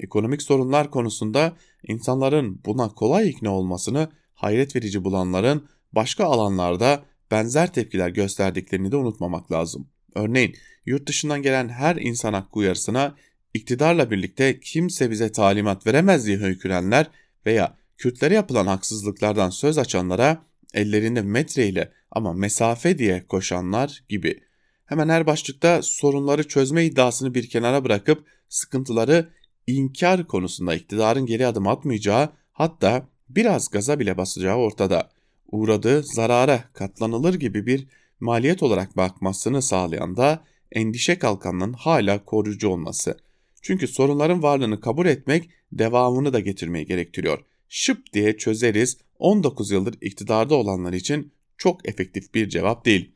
Ekonomik 0.00 0.42
sorunlar 0.42 0.90
konusunda 0.90 1.56
insanların 1.88 2.60
buna 2.64 2.88
kolay 2.88 3.30
ikna 3.30 3.50
olmasını 3.50 4.10
hayret 4.34 4.76
verici 4.76 5.04
bulanların 5.04 5.68
başka 5.92 6.24
alanlarda 6.24 7.04
benzer 7.30 7.72
tepkiler 7.72 8.08
gösterdiklerini 8.08 8.92
de 8.92 8.96
unutmamak 8.96 9.52
lazım. 9.52 9.88
Örneğin 10.14 10.54
yurt 10.86 11.06
dışından 11.08 11.42
gelen 11.42 11.68
her 11.68 11.96
insan 11.96 12.32
hakkı 12.32 12.58
uyarısına 12.58 13.16
iktidarla 13.58 14.10
birlikte 14.10 14.60
kimse 14.60 15.10
bize 15.10 15.32
talimat 15.32 15.86
veremez 15.86 16.26
diye 16.26 16.36
höykürenler 16.36 17.06
veya 17.46 17.78
Kürtlere 17.98 18.34
yapılan 18.34 18.66
haksızlıklardan 18.66 19.50
söz 19.50 19.78
açanlara 19.78 20.42
ellerinde 20.74 21.22
metreyle 21.22 21.92
ama 22.10 22.32
mesafe 22.32 22.98
diye 22.98 23.26
koşanlar 23.26 24.04
gibi. 24.08 24.40
Hemen 24.86 25.08
her 25.08 25.26
başlıkta 25.26 25.82
sorunları 25.82 26.48
çözme 26.48 26.84
iddiasını 26.84 27.34
bir 27.34 27.48
kenara 27.48 27.84
bırakıp 27.84 28.24
sıkıntıları 28.48 29.28
inkar 29.66 30.26
konusunda 30.26 30.74
iktidarın 30.74 31.26
geri 31.26 31.46
adım 31.46 31.66
atmayacağı 31.66 32.28
hatta 32.52 33.06
biraz 33.28 33.70
gaza 33.70 33.98
bile 33.98 34.16
basacağı 34.16 34.56
ortada. 34.56 35.10
Uğradığı 35.52 36.02
zarara 36.02 36.64
katlanılır 36.72 37.34
gibi 37.34 37.66
bir 37.66 37.86
maliyet 38.20 38.62
olarak 38.62 38.96
bakmasını 38.96 39.62
sağlayan 39.62 40.16
da 40.16 40.44
endişe 40.72 41.18
kalkanının 41.18 41.72
hala 41.72 42.24
koruyucu 42.24 42.68
olması. 42.68 43.16
Çünkü 43.62 43.88
sorunların 43.88 44.42
varlığını 44.42 44.80
kabul 44.80 45.06
etmek 45.06 45.50
devamını 45.72 46.32
da 46.32 46.40
getirmeyi 46.40 46.86
gerektiriyor. 46.86 47.38
Şıp 47.68 48.12
diye 48.12 48.36
çözeriz 48.36 48.98
19 49.18 49.70
yıldır 49.70 49.94
iktidarda 50.00 50.54
olanlar 50.54 50.92
için 50.92 51.32
çok 51.56 51.88
efektif 51.88 52.34
bir 52.34 52.48
cevap 52.48 52.84
değil. 52.84 53.12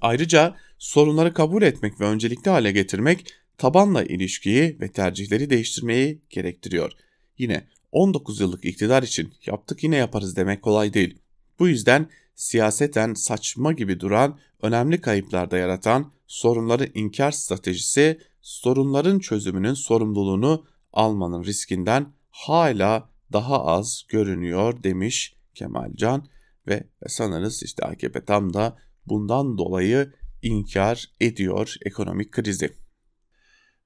Ayrıca 0.00 0.56
sorunları 0.78 1.34
kabul 1.34 1.62
etmek 1.62 2.00
ve 2.00 2.04
öncelikli 2.04 2.50
hale 2.50 2.72
getirmek 2.72 3.24
tabanla 3.58 4.04
ilişkiyi 4.04 4.76
ve 4.80 4.88
tercihleri 4.88 5.50
değiştirmeyi 5.50 6.22
gerektiriyor. 6.30 6.92
Yine 7.38 7.66
19 7.92 8.40
yıllık 8.40 8.64
iktidar 8.64 9.02
için 9.02 9.32
yaptık 9.46 9.84
yine 9.84 9.96
yaparız 9.96 10.36
demek 10.36 10.62
kolay 10.62 10.94
değil. 10.94 11.18
Bu 11.58 11.68
yüzden 11.68 12.08
siyaseten 12.34 13.14
saçma 13.14 13.72
gibi 13.72 14.00
duran, 14.00 14.38
önemli 14.62 15.00
kayıplarda 15.00 15.58
yaratan 15.58 16.12
sorunları 16.26 16.88
inkar 16.94 17.30
stratejisi 17.30 18.20
sorunların 18.42 19.18
çözümünün 19.18 19.74
sorumluluğunu 19.74 20.66
almanın 20.92 21.44
riskinden 21.44 22.12
hala 22.30 23.10
daha 23.32 23.64
az 23.64 24.04
görünüyor 24.08 24.82
demiş 24.82 25.36
Kemalcan 25.54 26.26
ve 26.66 26.88
sanırız 27.06 27.62
işte 27.62 27.84
AKP 27.84 28.24
tam 28.24 28.54
da 28.54 28.78
bundan 29.06 29.58
dolayı 29.58 30.12
inkar 30.42 31.10
ediyor 31.20 31.74
ekonomik 31.84 32.32
krizi. 32.32 32.70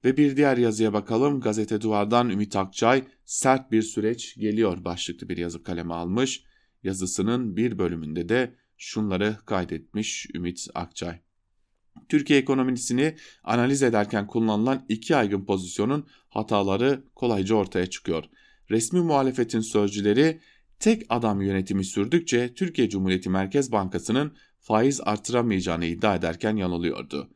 Ve 0.03 0.17
bir 0.17 0.37
diğer 0.37 0.57
yazıya 0.57 0.93
bakalım. 0.93 1.39
Gazete 1.39 1.81
Duvar'dan 1.81 2.29
Ümit 2.29 2.55
Akçay 2.55 3.03
sert 3.25 3.71
bir 3.71 3.81
süreç 3.81 4.35
geliyor 4.35 4.85
başlıklı 4.85 5.29
bir 5.29 5.37
yazı 5.37 5.63
kaleme 5.63 5.93
almış. 5.93 6.43
Yazısının 6.83 7.57
bir 7.57 7.79
bölümünde 7.79 8.29
de 8.29 8.55
şunları 8.77 9.37
kaydetmiş 9.45 10.27
Ümit 10.35 10.67
Akçay. 10.73 11.24
Türkiye 12.09 12.39
ekonomisini 12.39 13.15
analiz 13.43 13.83
ederken 13.83 14.27
kullanılan 14.27 14.85
iki 14.89 15.15
aygın 15.15 15.45
pozisyonun 15.45 16.07
hataları 16.29 17.03
kolayca 17.15 17.55
ortaya 17.55 17.85
çıkıyor. 17.85 18.23
Resmi 18.69 18.99
muhalefetin 18.99 19.59
sözcüleri 19.59 20.39
tek 20.79 21.05
adam 21.09 21.41
yönetimi 21.41 21.85
sürdükçe 21.85 22.53
Türkiye 22.53 22.89
Cumhuriyeti 22.89 23.29
Merkez 23.29 23.71
Bankası'nın 23.71 24.33
faiz 24.59 25.01
artıramayacağını 25.01 25.85
iddia 25.85 26.15
ederken 26.15 26.55
yanılıyordu. 26.55 27.29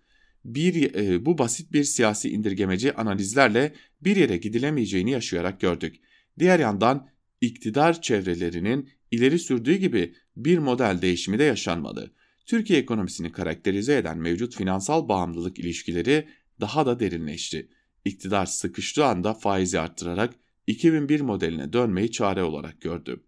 Bir, 0.46 0.96
e, 0.96 1.26
bu 1.26 1.38
basit 1.38 1.74
bir 1.74 1.84
siyasi 1.84 2.30
indirgemeci 2.30 2.94
analizlerle 2.94 3.74
bir 4.02 4.16
yere 4.16 4.38
gidilemeyeceğini 4.38 5.12
yaşayarak 5.12 5.60
gördük. 5.60 5.96
Diğer 6.40 6.60
yandan 6.60 7.08
iktidar 7.42 8.02
çevrelerinin 8.02 8.90
ileri 9.12 9.40
sürdüğü 9.40 9.76
gibi 9.76 10.16
bir 10.36 10.58
model 10.58 11.02
değişimi 11.02 11.40
de 11.40 11.44
yaşanmadı. 11.44 12.12
Türkiye 12.50 12.80
ekonomisini 12.80 13.32
karakterize 13.32 13.98
eden 13.98 14.18
mevcut 14.18 14.56
finansal 14.56 15.10
bağımlılık 15.10 15.60
ilişkileri 15.60 16.28
daha 16.62 16.86
da 16.86 17.00
derinleşti. 17.00 17.70
İktidar 18.06 18.46
sıkıştığı 18.46 19.06
anda 19.06 19.34
faizi 19.34 19.80
arttırarak 19.80 20.36
2001 20.68 21.22
modeline 21.22 21.74
dönmeyi 21.74 22.12
çare 22.12 22.44
olarak 22.44 22.82
gördü. 22.82 23.24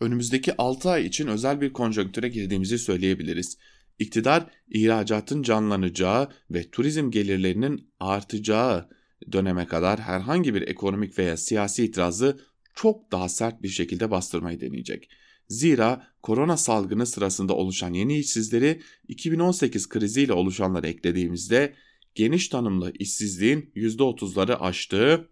Önümüzdeki 0.00 0.56
6 0.56 0.90
ay 0.90 1.06
için 1.06 1.26
özel 1.26 1.60
bir 1.60 1.72
konjonktüre 1.72 2.28
girdiğimizi 2.28 2.78
söyleyebiliriz. 2.78 3.58
İktidar 3.98 4.46
ihracatın 4.68 5.42
canlanacağı 5.42 6.28
ve 6.50 6.70
turizm 6.70 7.10
gelirlerinin 7.10 7.90
artacağı 8.00 8.88
döneme 9.32 9.66
kadar 9.66 10.00
herhangi 10.00 10.54
bir 10.54 10.62
ekonomik 10.62 11.18
veya 11.18 11.36
siyasi 11.36 11.84
itirazı 11.84 12.40
çok 12.74 13.12
daha 13.12 13.28
sert 13.28 13.62
bir 13.62 13.68
şekilde 13.68 14.10
bastırmayı 14.10 14.60
deneyecek. 14.60 15.08
Zira 15.48 16.06
korona 16.22 16.56
salgını 16.56 17.06
sırasında 17.06 17.54
oluşan 17.54 17.92
yeni 17.92 18.18
işsizleri 18.18 18.82
2018 19.08 19.88
kriziyle 19.88 20.32
oluşanları 20.32 20.86
eklediğimizde 20.86 21.74
geniş 22.14 22.48
tanımlı 22.48 22.92
işsizliğin 22.98 23.70
%30'ları 23.76 24.54
aştığı 24.54 25.28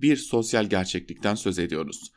bir 0.00 0.16
sosyal 0.16 0.70
gerçeklikten 0.70 1.34
söz 1.34 1.58
ediyoruz. 1.58 2.12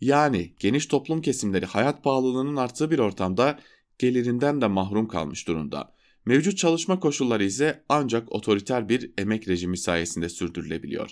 Yani 0.00 0.54
geniş 0.58 0.86
toplum 0.86 1.22
kesimleri 1.22 1.66
hayat 1.66 2.04
pahalılığının 2.04 2.56
arttığı 2.56 2.90
bir 2.90 2.98
ortamda 2.98 3.60
gelirinden 3.98 4.60
de 4.60 4.66
mahrum 4.66 5.08
kalmış 5.08 5.48
durumda. 5.48 5.94
Mevcut 6.26 6.58
çalışma 6.58 7.00
koşulları 7.00 7.44
ise 7.44 7.84
ancak 7.88 8.32
otoriter 8.32 8.88
bir 8.88 9.10
emek 9.18 9.48
rejimi 9.48 9.78
sayesinde 9.78 10.28
sürdürülebiliyor. 10.28 11.10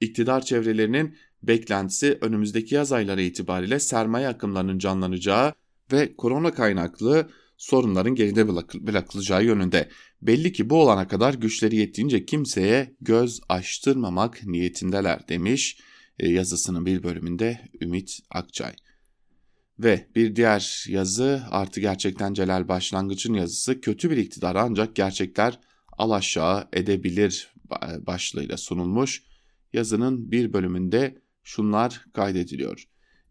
İktidar 0.00 0.40
çevrelerinin 0.40 1.16
beklentisi 1.42 2.18
önümüzdeki 2.20 2.74
yaz 2.74 2.92
ayları 2.92 3.22
itibariyle 3.22 3.80
sermaye 3.80 4.28
akımlarının 4.28 4.78
canlanacağı 4.78 5.52
ve 5.92 6.16
korona 6.16 6.54
kaynaklı 6.54 7.30
sorunların 7.56 8.14
geride 8.14 8.48
bırakılacağı 8.86 9.44
yönünde. 9.44 9.88
Belli 10.22 10.52
ki 10.52 10.70
bu 10.70 10.82
olana 10.82 11.08
kadar 11.08 11.34
güçleri 11.34 11.76
yettiğince 11.76 12.26
kimseye 12.26 12.94
göz 13.00 13.40
açtırmamak 13.48 14.46
niyetindeler 14.46 15.28
demiş 15.28 15.78
e, 16.18 16.28
yazısının 16.28 16.86
bir 16.86 17.02
bölümünde 17.02 17.60
Ümit 17.80 18.18
Akçay. 18.30 18.72
Ve 19.78 20.06
bir 20.16 20.36
diğer 20.36 20.84
yazı 20.88 21.42
artı 21.50 21.80
gerçekten 21.80 22.34
Celal 22.34 22.68
Başlangıç'ın 22.68 23.34
yazısı 23.34 23.80
kötü 23.80 24.10
bir 24.10 24.16
iktidar 24.16 24.56
ancak 24.56 24.96
gerçekler 24.96 25.58
alaşağı 25.92 26.68
edebilir 26.72 27.54
başlığıyla 28.06 28.56
sunulmuş. 28.56 29.29
Yazının 29.72 30.32
bir 30.32 30.52
bölümünde 30.52 31.18
şunlar 31.42 32.04
kaydediliyor. 32.12 32.84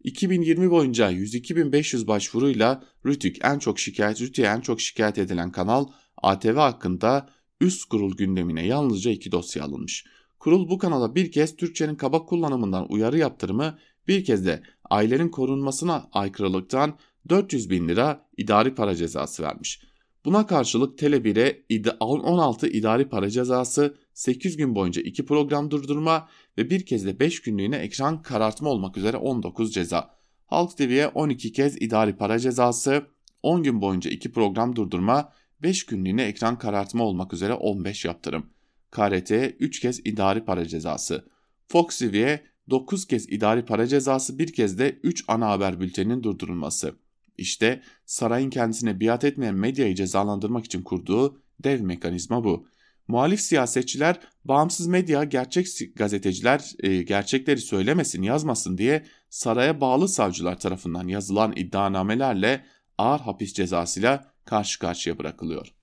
2020 0.04 0.70
boyunca 0.70 1.12
102.500 1.12 2.06
başvuruyla 2.06 2.84
Rütük 3.06 3.44
en 3.44 3.58
çok 3.58 3.78
şikayet 3.78 4.20
Rütük'e 4.20 4.42
en 4.48 4.60
çok 4.60 4.80
şikayet 4.80 5.18
edilen 5.18 5.52
kanal 5.52 5.86
ATV 6.16 6.56
hakkında 6.56 7.28
üst 7.60 7.84
kurul 7.84 8.16
gündemine 8.16 8.66
yalnızca 8.66 9.10
iki 9.10 9.32
dosya 9.32 9.64
alınmış. 9.64 10.04
Kurul 10.38 10.68
bu 10.68 10.78
kanala 10.78 11.14
bir 11.14 11.32
kez 11.32 11.56
Türkçenin 11.56 11.94
kaba 11.94 12.24
kullanımından 12.24 12.92
uyarı 12.92 13.18
yaptırımı 13.18 13.78
bir 14.08 14.24
kez 14.24 14.46
de 14.46 14.62
ailenin 14.90 15.28
korunmasına 15.28 16.08
aykırılıktan 16.12 16.98
400 17.28 17.70
bin 17.70 17.88
lira 17.88 18.28
idari 18.36 18.74
para 18.74 18.94
cezası 18.94 19.42
vermiş. 19.42 19.80
Buna 20.24 20.46
karşılık 20.46 20.98
Tele1'e 20.98 21.96
16 22.00 22.68
idari 22.68 23.08
para 23.08 23.30
cezası, 23.30 23.96
8 24.20 24.56
gün 24.56 24.74
boyunca 24.74 25.02
2 25.02 25.24
program 25.26 25.70
durdurma 25.70 26.28
ve 26.58 26.70
bir 26.70 26.86
kez 26.86 27.06
de 27.06 27.20
5 27.20 27.42
günlüğüne 27.42 27.76
ekran 27.76 28.22
karartma 28.22 28.70
olmak 28.70 28.96
üzere 28.96 29.16
19 29.16 29.74
ceza. 29.74 30.14
Halk 30.46 30.76
TV'ye 30.76 31.08
12 31.08 31.52
kez 31.52 31.76
idari 31.82 32.16
para 32.16 32.38
cezası, 32.38 33.06
10 33.42 33.62
gün 33.62 33.80
boyunca 33.80 34.10
2 34.10 34.32
program 34.32 34.76
durdurma, 34.76 35.32
5 35.62 35.86
günlüğüne 35.86 36.22
ekran 36.22 36.58
karartma 36.58 37.04
olmak 37.04 37.32
üzere 37.32 37.52
15 37.52 38.04
yaptırım. 38.04 38.46
KRT'ye 38.90 39.56
3 39.60 39.80
kez 39.80 40.00
idari 40.06 40.44
para 40.44 40.64
cezası. 40.64 41.28
Fox 41.68 41.98
TV'ye 41.98 42.44
9 42.70 43.06
kez 43.06 43.28
idari 43.28 43.64
para 43.64 43.86
cezası 43.86 44.38
bir 44.38 44.52
kez 44.52 44.78
de 44.78 45.00
3 45.02 45.24
ana 45.28 45.50
haber 45.50 45.80
bülteninin 45.80 46.22
durdurulması. 46.22 46.94
İşte 47.38 47.82
sarayın 48.06 48.50
kendisine 48.50 49.00
biat 49.00 49.24
etmeyen 49.24 49.54
medyayı 49.54 49.94
cezalandırmak 49.94 50.64
için 50.64 50.82
kurduğu 50.82 51.40
dev 51.64 51.80
mekanizma 51.80 52.44
bu. 52.44 52.66
Muhalif 53.10 53.40
siyasetçiler 53.40 54.20
bağımsız 54.44 54.86
medya 54.86 55.24
gerçek 55.24 55.66
gazeteciler 55.96 56.72
e, 56.80 57.02
gerçekleri 57.02 57.60
söylemesin 57.60 58.22
yazmasın 58.22 58.78
diye 58.78 59.04
saraya 59.30 59.80
bağlı 59.80 60.08
savcılar 60.08 60.58
tarafından 60.58 61.08
yazılan 61.08 61.52
iddianamelerle 61.56 62.64
ağır 62.98 63.20
hapis 63.20 63.52
cezasıyla 63.52 64.32
karşı 64.44 64.78
karşıya 64.78 65.18
bırakılıyor. 65.18 65.74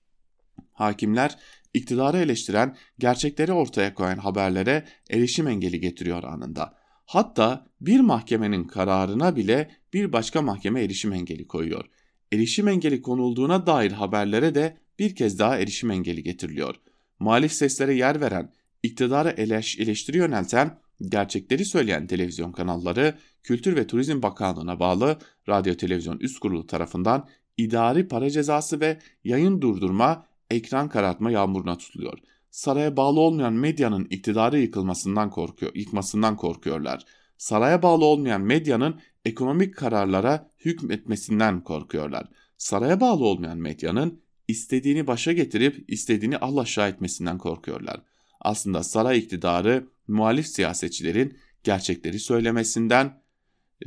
Hakimler 0.72 1.38
iktidarı 1.74 2.18
eleştiren, 2.18 2.76
gerçekleri 2.98 3.52
ortaya 3.52 3.94
koyan 3.94 4.18
haberlere 4.18 4.84
erişim 5.10 5.48
engeli 5.48 5.80
getiriyor 5.80 6.22
anında. 6.22 6.74
Hatta 7.06 7.66
bir 7.80 8.00
mahkemenin 8.00 8.64
kararına 8.64 9.36
bile 9.36 9.70
bir 9.92 10.12
başka 10.12 10.42
mahkeme 10.42 10.82
erişim 10.82 11.12
engeli 11.12 11.46
koyuyor. 11.46 11.84
Erişim 12.32 12.68
engeli 12.68 13.02
konulduğuna 13.02 13.66
dair 13.66 13.92
haberlere 13.92 14.54
de 14.54 14.76
bir 14.98 15.14
kez 15.14 15.38
daha 15.38 15.58
erişim 15.58 15.90
engeli 15.90 16.22
getiriliyor. 16.22 16.74
Muhalif 17.18 17.52
seslere 17.52 17.94
yer 17.94 18.20
veren, 18.20 18.52
iktidarı 18.82 19.34
eleş, 19.36 19.78
eleştiri 19.78 20.16
yönelten, 20.16 20.78
gerçekleri 21.08 21.64
söyleyen 21.64 22.06
televizyon 22.06 22.52
kanalları 22.52 23.14
Kültür 23.42 23.76
ve 23.76 23.86
Turizm 23.86 24.22
Bakanlığı'na 24.22 24.80
bağlı 24.80 25.18
Radyo 25.48 25.74
Televizyon 25.74 26.18
Üst 26.18 26.38
Kurulu 26.38 26.66
tarafından 26.66 27.28
idari 27.56 28.08
para 28.08 28.30
cezası 28.30 28.80
ve 28.80 28.98
yayın 29.24 29.60
durdurma, 29.60 30.26
ekran 30.50 30.88
karartma 30.88 31.30
yağmuruna 31.30 31.78
tutuluyor 31.78 32.18
saraya 32.50 32.96
bağlı 32.96 33.20
olmayan 33.20 33.52
medyanın 33.52 34.04
iktidarı 34.04 34.58
yıkılmasından 34.58 35.30
korkuyor, 35.30 35.74
yıkmasından 35.74 36.36
korkuyorlar. 36.36 37.04
Saraya 37.36 37.82
bağlı 37.82 38.04
olmayan 38.04 38.40
medyanın 38.40 39.00
ekonomik 39.24 39.76
kararlara 39.76 40.50
hükmetmesinden 40.64 41.64
korkuyorlar. 41.64 42.28
Saraya 42.56 43.00
bağlı 43.00 43.24
olmayan 43.24 43.58
medyanın 43.58 44.20
istediğini 44.48 45.06
başa 45.06 45.32
getirip 45.32 45.84
istediğini 45.88 46.36
Allah 46.38 46.60
aşağı 46.60 46.88
etmesinden 46.88 47.38
korkuyorlar. 47.38 48.02
Aslında 48.40 48.82
saray 48.82 49.18
iktidarı 49.18 49.88
muhalif 50.08 50.46
siyasetçilerin 50.46 51.38
gerçekleri 51.64 52.18
söylemesinden, 52.18 53.22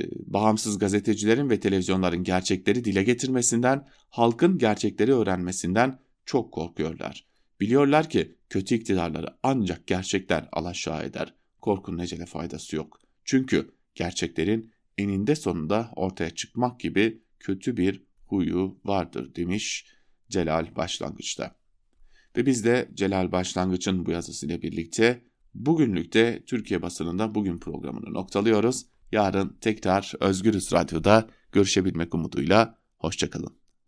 e, 0.00 0.02
bağımsız 0.10 0.78
gazetecilerin 0.78 1.50
ve 1.50 1.60
televizyonların 1.60 2.24
gerçekleri 2.24 2.84
dile 2.84 3.02
getirmesinden, 3.02 3.88
halkın 4.10 4.58
gerçekleri 4.58 5.14
öğrenmesinden 5.14 5.98
çok 6.26 6.52
korkuyorlar. 6.52 7.26
Biliyorlar 7.60 8.10
ki 8.10 8.36
kötü 8.50 8.74
iktidarları 8.74 9.26
ancak 9.42 9.86
gerçekler 9.86 10.48
alaşağı 10.52 11.04
eder. 11.04 11.34
Korkunun 11.60 11.98
ecele 11.98 12.26
faydası 12.26 12.76
yok. 12.76 13.00
Çünkü 13.24 13.74
gerçeklerin 13.94 14.72
eninde 14.98 15.36
sonunda 15.36 15.90
ortaya 15.96 16.30
çıkmak 16.30 16.80
gibi 16.80 17.22
kötü 17.40 17.76
bir 17.76 18.02
huyu 18.26 18.78
vardır 18.84 19.34
demiş 19.34 19.86
Celal 20.32 20.76
Başlangıç'ta. 20.76 21.56
Ve 22.36 22.46
biz 22.46 22.64
de 22.64 22.88
Celal 22.94 23.32
Başlangıç'ın 23.32 24.06
bu 24.06 24.10
yazısıyla 24.10 24.62
birlikte 24.62 25.22
bugünlükte 25.54 26.42
Türkiye 26.46 26.82
basınında 26.82 27.34
bugün 27.34 27.58
programını 27.58 28.14
noktalıyoruz. 28.14 28.86
Yarın 29.12 29.56
tekrar 29.60 30.12
Özgürüz 30.20 30.72
Radyo'da 30.72 31.28
görüşebilmek 31.52 32.14
umuduyla 32.14 32.78
hoşçakalın. 32.98 33.61